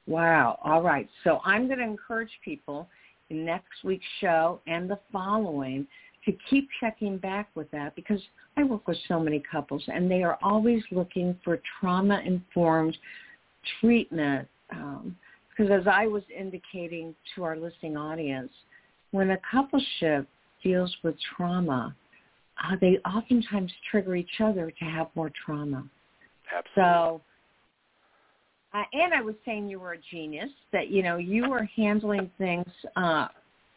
Wow. 0.06 0.58
All 0.64 0.82
right. 0.82 1.08
So 1.22 1.40
I'm 1.44 1.68
going 1.68 1.78
to 1.78 1.84
encourage 1.84 2.30
people 2.44 2.88
next 3.34 3.84
week's 3.84 4.06
show 4.20 4.60
and 4.66 4.90
the 4.90 4.98
following 5.12 5.86
to 6.24 6.32
keep 6.48 6.68
checking 6.80 7.16
back 7.16 7.48
with 7.54 7.70
that 7.70 7.94
because 7.96 8.20
I 8.56 8.64
work 8.64 8.86
with 8.86 8.98
so 9.08 9.18
many 9.18 9.42
couples 9.50 9.82
and 9.88 10.10
they 10.10 10.22
are 10.22 10.38
always 10.42 10.82
looking 10.90 11.36
for 11.44 11.60
trauma-informed 11.80 12.96
treatment. 13.80 14.48
Um, 14.72 15.16
because 15.50 15.70
as 15.72 15.86
I 15.86 16.06
was 16.06 16.22
indicating 16.36 17.14
to 17.34 17.44
our 17.44 17.56
listening 17.56 17.96
audience, 17.96 18.50
when 19.10 19.30
a 19.30 19.38
coupleship 19.52 20.26
deals 20.62 20.94
with 21.02 21.14
trauma, 21.36 21.94
uh, 22.62 22.76
they 22.80 22.98
oftentimes 23.06 23.72
trigger 23.90 24.16
each 24.16 24.40
other 24.42 24.70
to 24.70 24.84
have 24.84 25.08
more 25.14 25.30
trauma. 25.44 25.84
Absolutely. 26.56 26.82
So, 26.82 27.20
uh, 28.72 28.82
and 28.92 29.12
I 29.12 29.20
was 29.20 29.34
saying 29.44 29.68
you 29.68 29.80
were 29.80 29.94
a 29.94 29.98
genius. 30.10 30.50
That 30.72 30.90
you 30.90 31.02
know 31.02 31.16
you 31.16 31.48
were 31.48 31.68
handling 31.76 32.30
things. 32.38 32.66
Uh, 32.96 33.28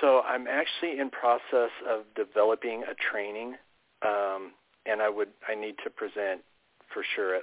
So 0.00 0.22
I'm 0.22 0.46
actually 0.46 1.00
in 1.00 1.10
process 1.10 1.70
of 1.88 2.02
developing 2.16 2.82
a 2.84 2.94
training, 3.10 3.54
um, 4.02 4.52
and 4.86 5.02
I 5.02 5.08
would 5.08 5.28
I 5.48 5.54
need 5.54 5.76
to 5.84 5.90
present 5.90 6.40
for 6.92 7.02
sure 7.14 7.36
at 7.36 7.42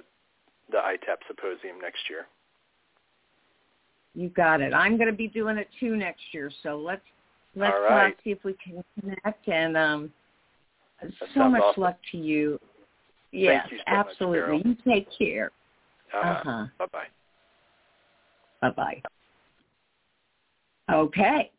the 0.72 0.78
ITAP 0.78 1.18
symposium 1.28 1.80
next 1.82 2.02
year. 2.10 2.26
You 4.16 4.30
got 4.30 4.62
it. 4.62 4.74
I'm 4.74 4.98
going 4.98 5.10
to 5.10 5.16
be 5.16 5.28
doing 5.28 5.58
it 5.58 5.68
too 5.80 5.96
next 5.96 6.24
year, 6.32 6.50
so 6.64 6.78
let's 6.78 7.02
let's 7.56 7.76
uh, 7.76 7.82
right. 7.82 8.16
see 8.24 8.32
if 8.32 8.44
we 8.44 8.56
can 8.64 8.84
connect. 9.00 9.48
And 9.48 9.76
um, 9.78 10.12
so 11.34 11.50
much 11.50 11.62
awesome. 11.62 11.84
luck 11.84 11.98
to 12.12 12.18
you. 12.18 12.60
Yes, 13.32 13.68
you 13.70 13.78
so 13.78 13.96
much, 13.96 14.08
absolutely. 14.08 14.40
Carol. 14.40 14.62
you 14.64 14.78
take 14.88 15.08
care. 15.18 15.52
Uh-huh. 16.14 16.30
Uh-huh. 16.30 16.66
Bye-bye. 16.80 17.08
Bye-bye. 18.74 19.02
Okay. 20.92 21.52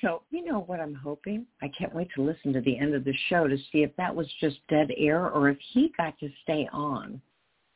So 0.00 0.22
you 0.30 0.44
know 0.44 0.60
what 0.60 0.80
I'm 0.80 0.94
hoping? 0.94 1.46
I 1.62 1.68
can't 1.76 1.94
wait 1.94 2.08
to 2.14 2.22
listen 2.22 2.52
to 2.52 2.60
the 2.60 2.78
end 2.78 2.94
of 2.94 3.04
the 3.04 3.14
show 3.28 3.46
to 3.46 3.56
see 3.70 3.82
if 3.82 3.94
that 3.96 4.14
was 4.14 4.26
just 4.40 4.56
dead 4.68 4.90
air 4.96 5.28
or 5.28 5.50
if 5.50 5.58
he 5.72 5.92
got 5.96 6.18
to 6.20 6.30
stay 6.42 6.68
on 6.72 7.20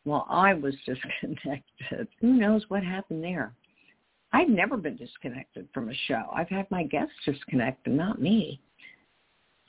while 0.05 0.27
I 0.29 0.55
was 0.55 0.75
disconnected. 0.87 2.09
Who 2.21 2.35
knows 2.35 2.65
what 2.69 2.83
happened 2.83 3.23
there? 3.23 3.53
I've 4.33 4.49
never 4.49 4.77
been 4.77 4.97
disconnected 4.97 5.69
from 5.73 5.91
a 5.91 5.95
show. 6.09 6.25
I've 6.35 6.49
had 6.49 6.69
my 6.71 6.85
guests 6.85 7.15
disconnect 7.25 7.87
not 7.87 8.21
me. 8.21 8.61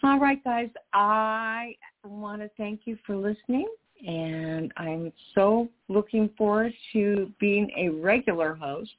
All 0.01 0.19
right, 0.19 0.43
guys. 0.43 0.69
I 0.93 1.75
want 2.03 2.41
to 2.41 2.49
thank 2.57 2.81
you 2.85 2.97
for 3.05 3.15
listening, 3.15 3.67
and 4.05 4.71
I'm 4.77 5.11
so 5.33 5.69
looking 5.87 6.29
forward 6.37 6.73
to 6.93 7.31
being 7.39 7.69
a 7.77 7.89
regular 7.89 8.53
host. 8.53 8.93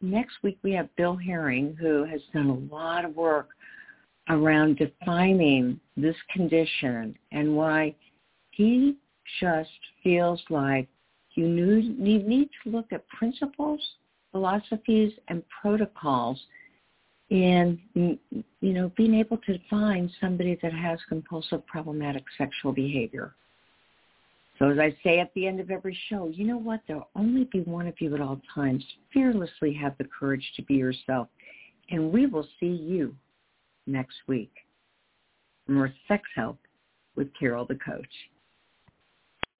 Next 0.00 0.34
week 0.42 0.58
we 0.62 0.72
have 0.72 0.94
Bill 0.96 1.16
Herring, 1.16 1.76
who 1.80 2.04
has 2.04 2.20
done 2.32 2.48
a 2.48 2.74
lot 2.74 3.04
of 3.04 3.16
work 3.16 3.50
around 4.28 4.76
defining 4.78 5.80
this 5.96 6.16
condition 6.32 7.16
and 7.32 7.56
why 7.56 7.94
he 8.50 8.96
just 9.40 9.70
feels 10.02 10.40
like 10.50 10.88
you 11.34 11.48
need, 11.48 12.50
to 12.62 12.70
look 12.70 12.92
at 12.92 13.08
principles, 13.08 13.80
philosophies, 14.32 15.12
and 15.28 15.42
protocols 15.62 16.38
in 17.30 17.80
you 17.94 18.18
know 18.60 18.92
being 18.96 19.14
able 19.14 19.38
to 19.38 19.58
find 19.70 20.10
somebody 20.20 20.58
that 20.62 20.72
has 20.72 20.98
compulsive 21.08 21.66
problematic 21.66 22.24
sexual 22.36 22.72
behavior. 22.72 23.34
So 24.62 24.70
as 24.70 24.78
I 24.78 24.96
say 25.02 25.18
at 25.18 25.34
the 25.34 25.48
end 25.48 25.58
of 25.58 25.72
every 25.72 25.98
show, 26.08 26.28
you 26.28 26.46
know 26.46 26.56
what? 26.56 26.82
There'll 26.86 27.08
only 27.16 27.48
be 27.50 27.62
one 27.62 27.88
of 27.88 28.00
you 28.00 28.14
at 28.14 28.20
all 28.20 28.40
times. 28.54 28.84
Fearlessly 29.12 29.74
have 29.74 29.98
the 29.98 30.04
courage 30.04 30.52
to 30.54 30.62
be 30.62 30.74
yourself. 30.74 31.26
And 31.90 32.12
we 32.12 32.26
will 32.26 32.46
see 32.60 32.66
you 32.66 33.16
next 33.88 34.14
week. 34.28 34.52
More 35.66 35.92
sex 36.06 36.22
help 36.36 36.60
with 37.16 37.26
Carol 37.36 37.66
the 37.66 37.74
Coach. 37.74 38.06